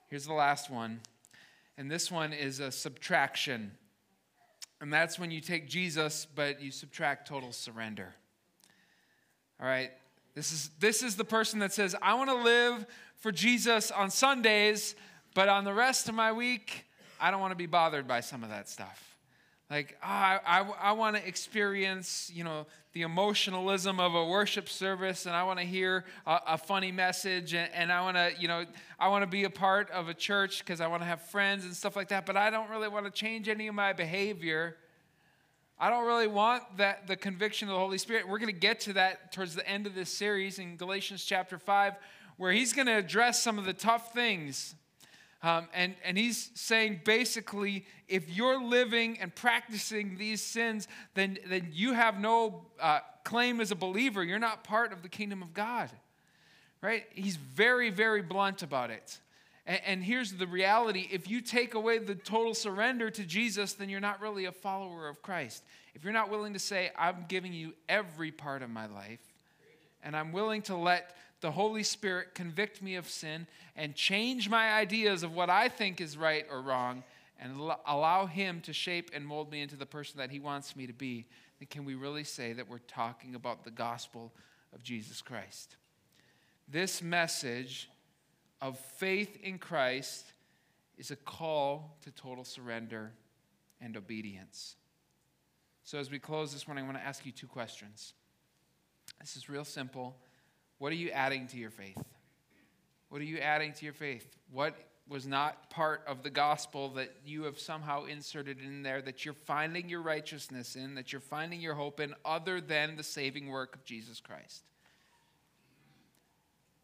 Here's 0.09 0.27
the 0.27 0.33
last 0.33 0.71
one. 0.71 1.01
And 1.77 1.91
this 1.91 2.11
one 2.11 2.33
is 2.33 2.61
a 2.61 2.71
subtraction. 2.71 3.73
And 4.83 4.93
that's 4.93 5.17
when 5.17 5.31
you 5.31 5.41
take 5.41 5.69
Jesus, 5.69 6.27
but 6.35 6.61
you 6.61 6.73
subtract 6.73 7.29
total 7.29 7.53
surrender. 7.53 8.13
All 9.61 9.67
right? 9.69 9.93
This 10.35 10.53
is, 10.53 10.71
this 10.81 11.05
is 11.05 11.15
the 11.15 11.25
person 11.25 11.61
that 11.61 11.73
says, 11.73 11.95
I 12.03 12.15
want 12.15 12.31
to 12.31 12.43
live 12.43 12.85
for 13.15 13.31
Jesus 13.31 13.93
on 13.93 14.11
Sundays, 14.11 14.97
but 15.35 15.49
on 15.49 15.63
the 15.63 15.73
rest 15.73 16.09
of 16.09 16.17
my 16.17 16.33
week, 16.33 16.85
I 17.21 17.31
don't 17.31 17.41
want 17.41 17.53
to 17.53 17.57
be 17.57 17.67
bothered 17.67 18.09
by 18.09 18.21
some 18.21 18.43
of 18.43 18.51
that 18.51 18.69
stuff. 18.69 19.12
Like, 19.73 19.97
oh, 20.03 20.07
I, 20.07 20.39
I, 20.45 20.61
I 20.61 20.93
want 20.93 21.17
to 21.17 21.27
experience, 21.27 22.31
you 22.31 22.45
know, 22.45 22.67
the 22.93 23.01
emotionalism 23.01 24.01
of 24.01 24.15
a 24.15 24.23
worship 24.23 24.69
service, 24.69 25.25
and 25.25 25.35
I 25.35 25.45
want 25.45 25.61
to 25.61 25.65
hear 25.65 26.05
a, 26.27 26.41
a, 26.49 26.59
funny 26.59 26.93
message, 26.93 27.55
and, 27.55 27.73
and 27.73 27.91
I 27.91 28.03
want 28.03 28.19
to, 28.19 28.33
you 28.39 28.49
know, 28.49 28.67
I 29.01 29.09
want 29.09 29.23
to 29.23 29.27
be 29.27 29.45
a 29.45 29.51
part 29.51 29.91
of 29.91 30.11
a 30.11 30.15
church 30.15 30.59
because 30.59 30.83
I 30.83 30.89
want 30.89 31.01
to 31.01 31.07
have 31.07 31.23
friends 31.23 31.65
and 31.65 31.75
stuff 31.75 31.97
like 31.97 32.09
that, 32.09 32.27
but 32.27 32.37
I 32.37 32.51
don't 32.51 32.69
really 32.69 32.89
want 32.89 33.07
to 33.07 33.11
change 33.11 33.49
any 33.49 33.67
of 33.67 33.75
my 33.75 33.95
behavior. 33.95 34.77
I 35.81 35.89
don't 35.89 36.07
really 36.07 36.27
want 36.27 36.77
that 36.77 37.07
the 37.07 37.17
conviction 37.17 37.69
of 37.69 37.73
the 37.73 37.81
Holy 37.81 37.97
Spirit. 37.97 38.29
We're 38.29 38.41
going 38.41 38.53
to 38.53 38.61
get 38.61 38.79
to 38.81 38.93
that 38.93 39.33
towards 39.33 39.55
the 39.55 39.67
end 39.67 39.87
of 39.87 39.95
this 39.95 40.11
series 40.11 40.59
in 40.59 40.77
Galatians 40.77 41.25
chapter 41.25 41.59
5, 41.59 41.95
where 42.37 42.53
he's 42.53 42.75
going 42.75 42.89
to 42.89 42.99
address 42.99 43.43
some 43.43 43.59
of 43.59 43.65
the 43.65 43.73
tough 43.73 44.13
things 44.13 44.75
um, 45.43 45.69
and, 45.75 45.95
and 46.05 46.17
he's 46.17 46.51
saying 46.55 47.01
basically, 47.05 47.85
if 48.07 48.31
you're 48.31 48.63
living 48.63 49.19
and 49.21 49.35
practicing 49.35 50.17
these 50.17 50.41
sins, 50.41 50.87
then, 51.15 51.39
then 51.47 51.71
you 51.73 51.95
have 51.95 52.21
no 52.21 52.67
uh, 52.81 53.01
claim 53.25 53.61
as 53.61 53.73
a 53.73 53.75
believer. 53.75 54.23
You're 54.23 54.39
not 54.39 54.63
part 54.63 54.93
of 54.93 55.03
the 55.03 55.09
kingdom 55.09 55.43
of 55.43 55.53
God. 55.53 55.91
Right? 56.81 57.05
He's 57.13 57.37
very, 57.37 57.91
very 57.91 58.23
blunt 58.23 58.63
about 58.63 58.91
it. 58.91 59.19
And, 59.67 59.81
and 59.85 60.05
here's 60.05 60.33
the 60.33 60.47
reality 60.47 61.09
if 61.11 61.29
you 61.29 61.41
take 61.41 61.75
away 61.75 61.99
the 61.99 62.15
total 62.15 62.55
surrender 62.55 63.11
to 63.11 63.25
Jesus, 63.25 63.75
then 63.75 63.89
you're 63.89 64.01
not 64.01 64.21
really 64.21 64.45
a 64.45 64.53
follower 64.53 65.09
of 65.09 65.23
Christ. 65.23 65.65
If 65.95 66.05
you're 66.05 66.13
not 66.13 66.31
willing 66.31 66.53
to 66.53 66.59
say, 66.59 66.91
I'm 66.97 67.27
giving 67.29 67.53
you 67.53 67.75
every 67.89 68.31
part 68.31 68.63
of 68.63 68.71
my 68.71 68.87
life, 68.87 69.21
and 70.05 70.17
I'm 70.17 70.33
willing 70.33 70.63
to 70.63 70.77
let 70.77 71.15
the 71.43 71.51
Holy 71.51 71.83
Spirit 71.83 72.35
convict 72.35 72.81
me 72.81 72.95
of 72.95 73.09
sin 73.09 73.47
and 73.77 73.95
change 73.95 74.49
my 74.49 74.73
ideas 74.73 75.23
of 75.23 75.35
what 75.35 75.51
I 75.51 75.69
think 75.69 76.01
is 76.01 76.17
right 76.17 76.47
or 76.51 76.63
wrong 76.63 77.03
and 77.39 77.61
allow 77.87 78.27
Him 78.27 78.61
to 78.63 78.73
shape 78.73 79.11
and 79.13 79.27
mold 79.27 79.51
me 79.51 79.61
into 79.61 79.77
the 79.77 79.85
person 79.85 80.19
that 80.19 80.31
He 80.31 80.39
wants 80.39 80.77
me 80.77 80.87
to 80.87 80.93
be, 80.93 81.27
then 81.59 81.67
can 81.67 81.85
we 81.85 81.97
really 81.97 82.23
say 82.23 82.53
that 82.53 82.69
we're 82.69 82.79
talking 82.79 83.35
about 83.35 83.65
the 83.65 83.71
gospel 83.71 84.33
of 84.73 84.83
Jesus 84.85 85.21
Christ? 85.21 85.77
This 86.69 87.03
message 87.03 87.91
of 88.61 88.79
faith 88.79 89.37
in 89.43 89.59
Christ 89.59 90.33
is 90.97 91.11
a 91.11 91.17
call 91.17 91.97
to 92.03 92.13
total 92.13 92.45
surrender 92.45 93.11
and 93.81 93.97
obedience. 93.97 94.77
So, 95.83 95.99
as 95.99 96.09
we 96.09 96.21
close 96.21 96.53
this 96.53 96.69
morning, 96.69 96.85
I 96.85 96.87
want 96.87 96.99
to 96.99 97.05
ask 97.05 97.27
you 97.27 97.33
two 97.33 97.49
questions. 97.49 98.15
This 99.21 99.37
is 99.37 99.49
real 99.49 99.65
simple. 99.65 100.17
What 100.83 100.91
are 100.91 100.97
you 100.97 101.11
adding 101.11 101.47
to 101.47 101.57
your 101.57 101.71
faith? 101.71 102.03
What 103.09 103.21
are 103.21 103.25
you 103.25 103.39
adding 103.39 103.73
to 103.73 103.85
your 103.85 103.95
faith? 103.95 104.37
What 104.51 104.75
was 105.09 105.29
not 105.29 105.71
part 105.71 106.03
of 106.09 106.25
the 106.25 106.31
gospel 106.31 106.89
that 106.95 107.15
you 107.25 107.45
have 107.45 107.61
somehow 107.61 108.07
inserted 108.07 108.59
in 108.61 108.83
there, 108.83 109.01
that 109.01 109.25
you're 109.25 109.33
finding 109.33 109.89
your 109.89 110.03
righteousness 110.03 110.75
in, 110.75 110.97
that 110.97 111.13
you're 111.13 111.21
finding 111.21 111.61
your 111.61 111.75
hope 111.75 112.01
in, 112.01 112.17
other 112.25 112.61
than 112.61 112.97
the 112.97 113.05
saving 113.05 113.47
work 113.49 113.77
of 113.77 113.85
Jesus 113.85 114.19
Christ? 114.19 114.65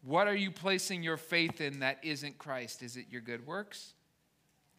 What 0.01 0.29
are 0.29 0.35
you 0.35 0.49
placing 0.49 1.03
your 1.03 1.17
faith 1.17 1.59
in 1.59 1.81
that 1.81 1.97
isn't 2.01 2.37
Christ? 2.37 2.81
Is 2.81 2.95
it 2.95 3.07
your 3.09 3.19
good 3.19 3.45
works? 3.45 3.95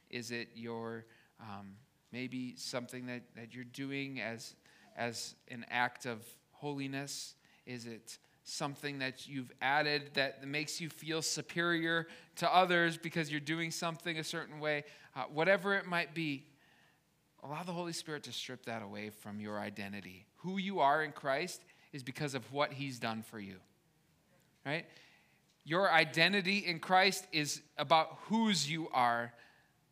Is 0.08 0.30
it 0.30 0.48
your 0.54 1.04
um, 1.38 1.72
maybe 2.10 2.54
something 2.56 3.04
that, 3.04 3.24
that 3.36 3.54
you're 3.54 3.64
doing 3.64 4.18
as, 4.18 4.54
as 4.96 5.34
an 5.48 5.66
act 5.70 6.06
of 6.06 6.24
holiness? 6.52 7.34
Is 7.66 7.84
it 7.84 8.16
something 8.44 8.98
that 9.00 9.28
you've 9.28 9.52
added 9.60 10.10
that 10.14 10.46
makes 10.46 10.80
you 10.80 10.88
feel 10.88 11.22
superior 11.22 12.06
to 12.36 12.54
others 12.54 12.96
because 12.96 13.30
you're 13.30 13.40
doing 13.40 13.70
something 13.70 14.18
a 14.18 14.24
certain 14.24 14.60
way, 14.60 14.84
uh, 15.14 15.24
whatever 15.32 15.76
it 15.76 15.86
might 15.86 16.14
be, 16.14 16.44
allow 17.42 17.62
the 17.62 17.72
Holy 17.72 17.92
Spirit 17.92 18.24
to 18.24 18.32
strip 18.32 18.64
that 18.66 18.82
away 18.82 19.10
from 19.10 19.40
your 19.40 19.58
identity. 19.58 20.26
Who 20.38 20.58
you 20.58 20.80
are 20.80 21.02
in 21.02 21.12
Christ 21.12 21.62
is 21.92 22.02
because 22.02 22.34
of 22.34 22.50
what 22.52 22.72
He's 22.72 22.98
done 22.98 23.22
for 23.22 23.38
you, 23.38 23.56
right? 24.64 24.86
Your 25.64 25.90
identity 25.90 26.58
in 26.58 26.78
Christ 26.78 27.26
is 27.32 27.60
about 27.76 28.18
whose 28.28 28.70
you 28.70 28.88
are, 28.92 29.32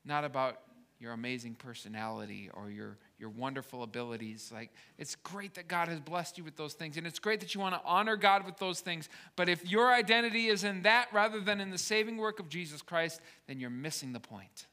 not 0.05 0.25
about 0.25 0.61
your 0.99 1.13
amazing 1.13 1.55
personality 1.55 2.51
or 2.55 2.71
your 2.71 2.97
your 3.19 3.31
wonderful 3.31 3.83
abilities. 3.83 4.51
Like, 4.53 4.71
it's 4.97 5.17
great 5.17 5.55
that 5.55 5.67
God 5.67 5.89
has 5.89 6.01
blessed 6.01 6.39
you 6.39 6.45
with 6.45 6.57
those 6.57 6.75
things, 6.75 6.97
and 6.97 7.07
it's 7.07 7.19
great 7.19 7.41
that 7.41 7.55
you 7.55 7.61
want 7.61 7.75
to 7.75 7.81
honor 7.85 8.17
God 8.17 8.47
with 8.47 8.59
those 8.59 8.81
things. 8.81 9.09
But 9.35 9.49
if 9.49 9.69
your 9.69 9.93
identity 9.93 10.47
is 10.47 10.65
in 10.65 10.83
that 10.83 11.09
rather 11.13 11.41
than 11.41 11.61
in 11.61 11.71
the 11.71 11.79
saving 11.79 12.17
work 12.17 12.39
of 12.39 12.49
Jesus 12.49 12.81
Christ, 12.81 13.21
then 13.47 13.59
you're 13.59 13.71
missing 13.71 14.13
the 14.13 14.21
point. 14.21 14.67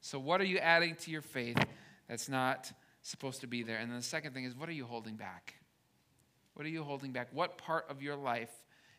So, 0.00 0.18
what 0.18 0.40
are 0.40 0.44
you 0.44 0.58
adding 0.58 0.96
to 0.96 1.10
your 1.10 1.22
faith 1.22 1.64
that's 2.08 2.28
not 2.28 2.72
supposed 3.02 3.40
to 3.42 3.46
be 3.46 3.62
there? 3.62 3.78
And 3.78 3.90
then 3.90 3.98
the 3.98 4.04
second 4.04 4.34
thing 4.34 4.44
is, 4.44 4.56
what 4.56 4.68
are 4.68 4.72
you 4.72 4.84
holding 4.84 5.16
back? 5.16 5.54
What 6.54 6.66
are 6.66 6.70
you 6.70 6.82
holding 6.82 7.12
back? 7.12 7.28
What 7.32 7.58
part 7.58 7.86
of 7.88 8.02
your 8.02 8.16
life 8.16 8.52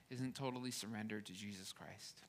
isn't 0.09 0.35
totally 0.35 0.71
surrendered 0.71 1.25
to 1.25 1.33
Jesus 1.33 1.73
Christ? 1.73 2.21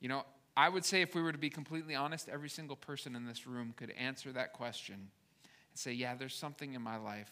You 0.00 0.08
know, 0.08 0.24
I 0.56 0.68
would 0.70 0.84
say, 0.84 1.02
if 1.02 1.14
we 1.14 1.20
were 1.20 1.32
to 1.32 1.38
be 1.38 1.50
completely 1.50 1.94
honest, 1.94 2.28
every 2.28 2.48
single 2.48 2.76
person 2.76 3.14
in 3.14 3.26
this 3.26 3.46
room 3.46 3.74
could 3.76 3.90
answer 3.90 4.32
that 4.32 4.54
question 4.54 4.94
and 4.94 5.78
say, 5.78 5.92
Yeah, 5.92 6.14
there's 6.14 6.34
something 6.34 6.72
in 6.72 6.80
my 6.80 6.96
life 6.96 7.30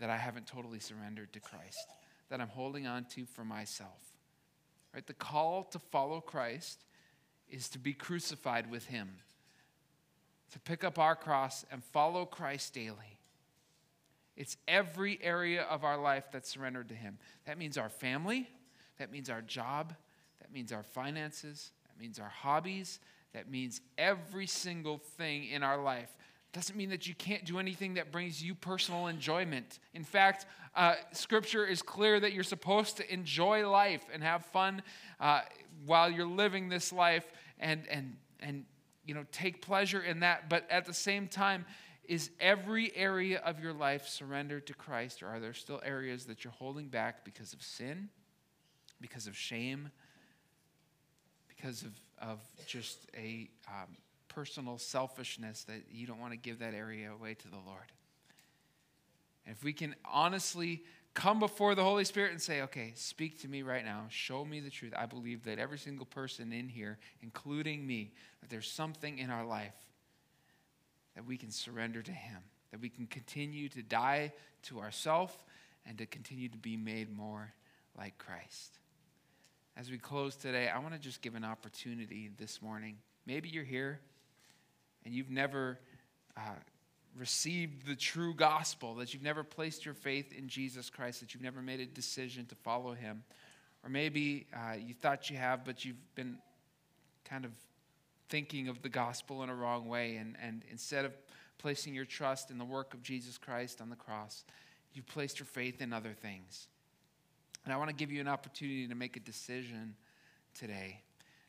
that 0.00 0.10
I 0.10 0.16
haven't 0.16 0.46
totally 0.46 0.80
surrendered 0.80 1.32
to 1.32 1.40
Christ, 1.40 1.86
that 2.30 2.40
I'm 2.40 2.48
holding 2.48 2.86
on 2.86 3.04
to 3.14 3.26
for 3.26 3.44
myself. 3.44 4.00
Right? 4.92 5.06
The 5.06 5.14
call 5.14 5.64
to 5.64 5.78
follow 5.78 6.20
Christ 6.20 6.84
is 7.48 7.68
to 7.70 7.78
be 7.78 7.92
crucified 7.92 8.70
with 8.70 8.86
Him, 8.86 9.08
to 10.52 10.58
pick 10.58 10.82
up 10.82 10.98
our 10.98 11.14
cross 11.14 11.64
and 11.70 11.84
follow 11.84 12.24
Christ 12.24 12.74
daily. 12.74 13.18
It's 14.36 14.56
every 14.66 15.18
area 15.22 15.62
of 15.62 15.84
our 15.84 15.98
life 15.98 16.26
that's 16.32 16.48
surrendered 16.48 16.88
to 16.88 16.94
Him. 16.94 17.18
That 17.46 17.58
means 17.58 17.78
our 17.78 17.88
family, 17.88 18.48
that 18.98 19.12
means 19.12 19.30
our 19.30 19.42
job, 19.42 19.94
that 20.40 20.52
means 20.52 20.72
our 20.72 20.82
finances, 20.82 21.72
means 22.00 22.18
our 22.18 22.28
hobbies. 22.28 23.00
That 23.34 23.50
means 23.50 23.80
every 23.96 24.46
single 24.46 24.98
thing 24.98 25.48
in 25.48 25.62
our 25.62 25.80
life. 25.80 26.10
Doesn't 26.52 26.76
mean 26.76 26.90
that 26.90 27.06
you 27.06 27.14
can't 27.14 27.44
do 27.44 27.58
anything 27.58 27.94
that 27.94 28.10
brings 28.10 28.42
you 28.42 28.54
personal 28.54 29.06
enjoyment. 29.06 29.78
In 29.92 30.02
fact, 30.02 30.46
uh, 30.74 30.94
Scripture 31.12 31.66
is 31.66 31.82
clear 31.82 32.18
that 32.20 32.32
you're 32.32 32.42
supposed 32.42 32.96
to 32.96 33.12
enjoy 33.12 33.68
life 33.68 34.02
and 34.12 34.22
have 34.22 34.46
fun 34.46 34.82
uh, 35.20 35.42
while 35.84 36.10
you're 36.10 36.26
living 36.26 36.68
this 36.68 36.92
life, 36.92 37.26
and 37.58 37.86
and 37.88 38.16
and 38.40 38.64
you 39.04 39.14
know 39.14 39.24
take 39.30 39.60
pleasure 39.60 40.00
in 40.00 40.20
that. 40.20 40.48
But 40.48 40.66
at 40.70 40.86
the 40.86 40.94
same 40.94 41.28
time, 41.28 41.66
is 42.04 42.30
every 42.40 42.96
area 42.96 43.40
of 43.44 43.60
your 43.60 43.74
life 43.74 44.08
surrendered 44.08 44.66
to 44.68 44.74
Christ, 44.74 45.22
or 45.22 45.26
are 45.28 45.40
there 45.40 45.52
still 45.52 45.80
areas 45.84 46.24
that 46.24 46.42
you're 46.42 46.52
holding 46.52 46.88
back 46.88 47.24
because 47.24 47.52
of 47.52 47.62
sin, 47.62 48.08
because 49.00 49.26
of 49.26 49.36
shame? 49.36 49.90
Because 51.58 51.82
of, 51.82 51.92
of 52.20 52.38
just 52.66 53.06
a 53.16 53.48
um, 53.68 53.96
personal 54.28 54.78
selfishness 54.78 55.64
that 55.64 55.82
you 55.90 56.06
don't 56.06 56.20
want 56.20 56.32
to 56.32 56.38
give 56.38 56.60
that 56.60 56.74
area 56.74 57.12
away 57.12 57.34
to 57.34 57.48
the 57.48 57.56
Lord. 57.56 57.92
And 59.44 59.54
if 59.56 59.64
we 59.64 59.72
can 59.72 59.94
honestly 60.04 60.82
come 61.14 61.40
before 61.40 61.74
the 61.74 61.82
Holy 61.82 62.04
Spirit 62.04 62.30
and 62.30 62.40
say, 62.40 62.62
okay, 62.62 62.92
speak 62.94 63.40
to 63.40 63.48
me 63.48 63.62
right 63.62 63.84
now. 63.84 64.04
Show 64.08 64.44
me 64.44 64.60
the 64.60 64.70
truth. 64.70 64.92
I 64.96 65.06
believe 65.06 65.44
that 65.44 65.58
every 65.58 65.78
single 65.78 66.06
person 66.06 66.52
in 66.52 66.68
here, 66.68 66.98
including 67.22 67.86
me, 67.86 68.12
that 68.40 68.50
there's 68.50 68.70
something 68.70 69.18
in 69.18 69.30
our 69.30 69.44
life 69.44 69.74
that 71.16 71.26
we 71.26 71.36
can 71.36 71.50
surrender 71.50 72.02
to 72.02 72.12
Him, 72.12 72.38
that 72.70 72.80
we 72.80 72.88
can 72.88 73.06
continue 73.06 73.68
to 73.70 73.82
die 73.82 74.32
to 74.64 74.78
ourselves 74.78 75.34
and 75.84 75.98
to 75.98 76.06
continue 76.06 76.48
to 76.48 76.58
be 76.58 76.76
made 76.76 77.10
more 77.10 77.52
like 77.96 78.16
Christ. 78.18 78.78
As 79.78 79.92
we 79.92 79.96
close 79.96 80.34
today, 80.34 80.68
I 80.68 80.80
want 80.80 80.94
to 80.94 80.98
just 80.98 81.22
give 81.22 81.36
an 81.36 81.44
opportunity 81.44 82.30
this 82.36 82.60
morning. 82.60 82.96
Maybe 83.26 83.48
you're 83.48 83.62
here 83.62 84.00
and 85.04 85.14
you've 85.14 85.30
never 85.30 85.78
uh, 86.36 86.56
received 87.16 87.86
the 87.86 87.94
true 87.94 88.34
gospel, 88.34 88.96
that 88.96 89.14
you've 89.14 89.22
never 89.22 89.44
placed 89.44 89.84
your 89.84 89.94
faith 89.94 90.32
in 90.36 90.48
Jesus 90.48 90.90
Christ, 90.90 91.20
that 91.20 91.32
you've 91.32 91.44
never 91.44 91.62
made 91.62 91.78
a 91.78 91.86
decision 91.86 92.44
to 92.46 92.56
follow 92.56 92.92
him. 92.92 93.22
Or 93.84 93.88
maybe 93.88 94.48
uh, 94.52 94.74
you 94.84 94.94
thought 94.94 95.30
you 95.30 95.36
have, 95.36 95.64
but 95.64 95.84
you've 95.84 96.14
been 96.16 96.38
kind 97.24 97.44
of 97.44 97.52
thinking 98.30 98.66
of 98.66 98.82
the 98.82 98.88
gospel 98.88 99.44
in 99.44 99.48
a 99.48 99.54
wrong 99.54 99.86
way. 99.86 100.16
And, 100.16 100.36
and 100.42 100.64
instead 100.72 101.04
of 101.04 101.16
placing 101.58 101.94
your 101.94 102.04
trust 102.04 102.50
in 102.50 102.58
the 102.58 102.64
work 102.64 102.94
of 102.94 103.02
Jesus 103.04 103.38
Christ 103.38 103.80
on 103.80 103.90
the 103.90 103.96
cross, 103.96 104.42
you've 104.92 105.06
placed 105.06 105.38
your 105.38 105.46
faith 105.46 105.80
in 105.80 105.92
other 105.92 106.14
things. 106.20 106.66
And 107.64 107.72
I 107.72 107.76
want 107.76 107.90
to 107.90 107.96
give 107.96 108.10
you 108.10 108.20
an 108.20 108.28
opportunity 108.28 108.86
to 108.88 108.94
make 108.94 109.16
a 109.16 109.20
decision 109.20 109.94
today. 110.54 111.00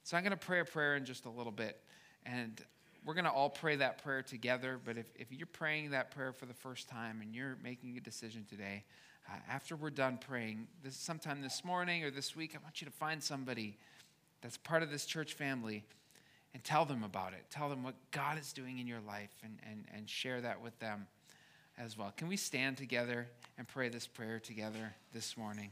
So 0.04 0.18
I'm 0.18 0.24
going 0.24 0.32
to 0.32 0.38
pray 0.38 0.60
a 0.60 0.66
prayer 0.66 0.96
in 0.96 1.06
just 1.06 1.26
a 1.26 1.30
little 1.30 1.52
bit. 1.52 1.82
And 2.26 2.60
we're 3.06 3.14
going 3.14 3.26
to 3.26 3.32
all 3.32 3.50
pray 3.50 3.76
that 3.78 4.04
prayer 4.04 4.22
together. 4.22 4.80
But 4.84 4.98
if, 4.98 5.06
if 5.16 5.32
you're 5.32 5.48
praying 5.48 5.92
that 5.92 6.12
prayer 6.12 6.34
for 6.34 6.46
the 6.46 6.54
first 6.54 6.90
time 6.90 7.22
and 7.22 7.34
you're 7.34 7.58
making 7.64 7.98
a 7.98 8.02
decision 8.02 8.46
today, 8.50 8.84
uh, 9.30 9.36
after 9.50 9.76
we're 9.76 9.90
done 9.90 10.18
praying, 10.18 10.68
this 10.84 10.96
sometime 10.96 11.42
this 11.42 11.64
morning 11.64 12.04
or 12.04 12.12
this 12.12 12.36
week, 12.36 12.56
I 12.56 12.64
want 12.64 12.82
you 12.82 12.86
to 12.86 12.94
find 12.94 13.24
somebody 13.24 13.78
that's 14.42 14.58
part 14.58 14.84
of 14.84 14.92
this 14.92 15.06
church 15.06 15.34
family 15.34 15.84
and 16.54 16.64
tell 16.64 16.86
them 16.86 17.04
about 17.04 17.34
it. 17.34 17.46
Tell 17.50 17.70
them 17.70 17.84
what 17.84 17.96
God 18.12 18.40
is 18.40 18.54
doing 18.54 18.80
in 18.80 18.88
your 18.88 19.02
life 19.02 19.32
and, 19.44 19.60
and, 19.70 19.86
and 19.96 20.10
share 20.10 20.42
that 20.42 20.62
with 20.62 20.78
them 20.80 21.08
as 21.78 21.98
well. 21.98 22.12
Can 22.18 22.28
we 22.28 22.38
stand 22.38 22.78
together 22.78 23.28
and 23.58 23.68
pray 23.68 23.90
this 23.90 24.08
prayer 24.08 24.40
together 24.40 24.94
this 25.14 25.38
morning? 25.38 25.70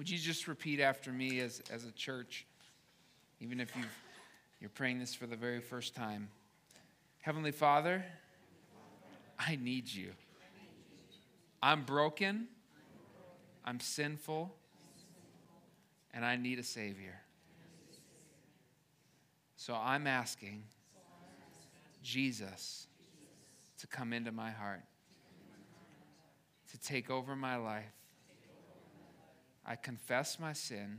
Would 0.00 0.08
you 0.08 0.16
just 0.16 0.48
repeat 0.48 0.80
after 0.80 1.12
me 1.12 1.40
as, 1.40 1.62
as 1.70 1.84
a 1.84 1.92
church, 1.92 2.46
even 3.38 3.60
if 3.60 3.76
you've 3.76 3.94
you're 4.58 4.70
praying 4.70 4.98
this 4.98 5.14
for 5.14 5.26
the 5.26 5.36
very 5.36 5.60
first 5.60 5.94
time. 5.94 6.30
Heavenly 7.20 7.50
Father, 7.52 8.02
I 9.38 9.56
need 9.56 9.92
you. 9.92 10.12
I'm 11.62 11.82
broken, 11.82 12.48
I'm 13.62 13.78
sinful, 13.78 14.54
and 16.14 16.24
I 16.24 16.34
need 16.36 16.58
a 16.58 16.64
Savior. 16.64 17.20
So 19.56 19.74
I'm 19.74 20.06
asking 20.06 20.62
Jesus 22.02 22.86
to 23.80 23.86
come 23.86 24.14
into 24.14 24.32
my 24.32 24.50
heart, 24.50 24.80
to 26.70 26.80
take 26.80 27.10
over 27.10 27.36
my 27.36 27.56
life. 27.56 27.99
I 29.70 29.76
confess 29.76 30.40
my 30.40 30.52
sin 30.52 30.98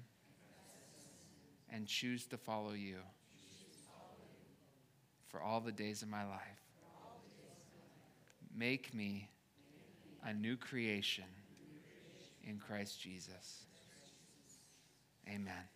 and 1.69 1.85
choose 1.85 2.25
to 2.27 2.37
follow 2.37 2.71
you 2.71 2.99
for 5.27 5.41
all 5.41 5.59
the 5.59 5.73
days 5.73 6.01
of 6.01 6.07
my 6.07 6.23
life. 6.23 6.39
Make 8.55 8.93
me 8.93 9.27
a 10.23 10.33
new 10.33 10.55
creation 10.55 11.25
in 12.45 12.59
Christ 12.59 13.01
Jesus. 13.01 13.65
Amen. 15.27 15.67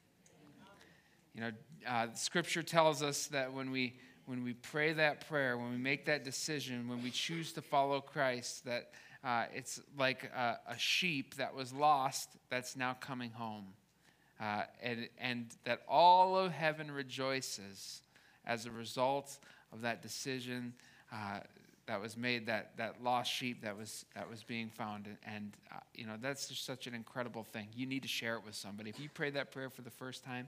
You 1.34 1.41
know, 1.41 1.51
uh, 1.86 2.08
Scripture 2.13 2.63
tells 2.63 3.03
us 3.03 3.27
that 3.27 3.51
when 3.51 3.71
we 3.71 3.99
when 4.25 4.41
we 4.41 4.53
pray 4.53 4.93
that 4.93 5.27
prayer, 5.27 5.58
when 5.58 5.69
we 5.69 5.77
make 5.77 6.05
that 6.05 6.23
decision, 6.23 6.88
when 6.88 7.03
we 7.03 7.12
choose 7.12 7.51
to 7.53 7.62
follow 7.62 7.99
Christ, 7.99 8.63
that 8.65 8.91
uh, 9.26 9.46
it's 9.54 9.82
like 9.98 10.26
a, 10.36 10.60
a, 10.68 10.78
sheep 10.78 11.36
that 11.36 11.56
was 11.56 11.74
lost 11.74 12.30
that's 12.50 12.76
now 12.76 12.96
coming 13.00 13.32
home, 13.32 13.66
uh, 14.40 14.64
and 14.84 15.10
and 15.18 15.48
that 15.64 15.82
all 15.90 16.38
of 16.38 16.52
heaven 16.52 16.92
rejoices 16.92 18.02
as 18.46 18.68
a 18.68 18.72
result 18.72 19.40
of 19.74 19.82
that 19.82 20.02
decision 20.02 20.74
uh, 21.12 21.40
that 21.88 22.02
was 22.02 22.18
made, 22.18 22.48
that, 22.48 22.72
that 22.78 23.04
lost 23.04 23.32
sheep 23.32 23.62
that 23.62 23.78
was, 23.78 24.06
that 24.16 24.30
was 24.30 24.44
being 24.44 24.70
found. 24.70 25.06
And, 25.06 25.18
and 25.36 25.52
uh, 25.72 25.80
you 25.94 26.06
know, 26.06 26.16
that's 26.20 26.48
just 26.48 26.66
such 26.66 26.88
an 26.88 26.96
incredible 26.96 27.44
thing. 27.44 27.68
You 27.76 27.86
need 27.86 28.02
to 28.02 28.08
share 28.08 28.36
it 28.36 28.42
with 28.46 28.56
somebody. 28.56 28.90
If 28.90 29.00
you 29.00 29.10
prayed 29.10 29.36
that 29.36 29.52
prayer 29.52 29.70
for 29.70 29.84
the 29.84 29.92
first 29.92 30.24
time, 30.24 30.48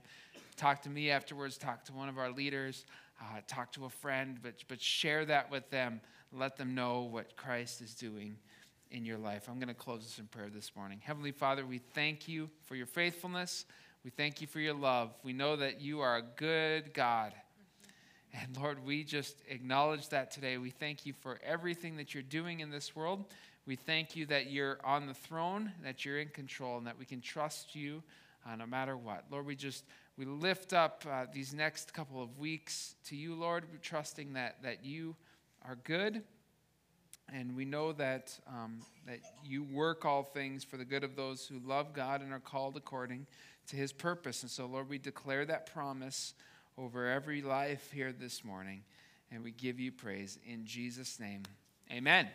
talk 0.56 0.82
to 0.82 0.90
me 0.90 1.10
afterwards, 1.10 1.56
talk 1.56 1.84
to 1.84 1.92
one 1.92 2.08
of 2.08 2.18
our 2.18 2.32
leaders, 2.32 2.86
uh, 3.20 3.40
talk 3.46 3.72
to 3.72 3.84
a 3.84 3.88
friend, 3.88 4.38
but, 4.42 4.54
but 4.68 4.80
share 4.80 5.24
that 5.26 5.50
with 5.50 5.68
them. 5.70 6.00
Let 6.32 6.56
them 6.56 6.74
know 6.74 7.02
what 7.02 7.36
Christ 7.36 7.80
is 7.82 7.94
doing 7.94 8.36
in 8.90 9.04
your 9.04 9.18
life. 9.18 9.48
I'm 9.48 9.58
going 9.58 9.68
to 9.68 9.74
close 9.74 10.02
this 10.02 10.18
in 10.18 10.26
prayer 10.26 10.48
this 10.48 10.72
morning. 10.74 11.00
Heavenly 11.02 11.32
Father, 11.32 11.66
we 11.66 11.78
thank 11.78 12.28
you 12.28 12.48
for 12.64 12.74
your 12.74 12.86
faithfulness. 12.86 13.64
We 14.04 14.10
thank 14.10 14.40
you 14.40 14.46
for 14.46 14.60
your 14.60 14.74
love. 14.74 15.14
We 15.22 15.32
know 15.32 15.56
that 15.56 15.80
you 15.80 16.00
are 16.00 16.16
a 16.16 16.22
good 16.22 16.94
God. 16.94 17.32
And 18.32 18.56
Lord, 18.56 18.84
we 18.84 19.04
just 19.04 19.42
acknowledge 19.48 20.08
that 20.10 20.30
today. 20.30 20.58
We 20.58 20.70
thank 20.70 21.06
you 21.06 21.12
for 21.12 21.38
everything 21.44 21.96
that 21.96 22.14
you're 22.14 22.22
doing 22.22 22.60
in 22.60 22.70
this 22.70 22.94
world. 22.94 23.24
We 23.66 23.76
thank 23.76 24.16
you 24.16 24.26
that 24.26 24.50
you're 24.50 24.78
on 24.84 25.06
the 25.06 25.14
throne, 25.14 25.72
that 25.82 26.04
you're 26.04 26.18
in 26.18 26.28
control, 26.28 26.78
and 26.78 26.86
that 26.86 26.98
we 26.98 27.04
can 27.04 27.20
trust 27.20 27.74
you 27.74 28.02
uh, 28.46 28.56
no 28.56 28.66
matter 28.66 28.96
what. 28.96 29.24
Lord, 29.30 29.46
we 29.46 29.56
just 29.56 29.84
we 30.16 30.24
lift 30.24 30.72
up 30.72 31.04
uh, 31.08 31.26
these 31.32 31.52
next 31.52 31.92
couple 31.92 32.22
of 32.22 32.38
weeks 32.38 32.94
to 33.06 33.16
you, 33.16 33.34
Lord, 33.34 33.64
trusting 33.82 34.32
that 34.34 34.62
that 34.62 34.84
you 34.84 35.16
are 35.66 35.76
good, 35.84 36.22
and 37.32 37.54
we 37.56 37.64
know 37.64 37.92
that 37.92 38.38
um, 38.46 38.80
that 39.06 39.20
you 39.44 39.62
work 39.62 40.04
all 40.04 40.22
things 40.22 40.64
for 40.64 40.76
the 40.76 40.84
good 40.84 41.04
of 41.04 41.16
those 41.16 41.46
who 41.46 41.58
love 41.66 41.92
God 41.92 42.22
and 42.22 42.32
are 42.32 42.40
called 42.40 42.76
according 42.76 43.26
to 43.68 43.76
His 43.76 43.92
purpose. 43.92 44.42
And 44.42 44.50
so, 44.50 44.66
Lord, 44.66 44.88
we 44.88 44.98
declare 44.98 45.44
that 45.46 45.72
promise 45.72 46.34
over 46.76 47.08
every 47.08 47.42
life 47.42 47.90
here 47.92 48.12
this 48.12 48.44
morning. 48.44 48.82
And 49.30 49.44
we 49.44 49.50
give 49.50 49.78
you 49.78 49.92
praise 49.92 50.38
in 50.46 50.64
Jesus' 50.64 51.20
name. 51.20 51.42
Amen. 51.90 52.28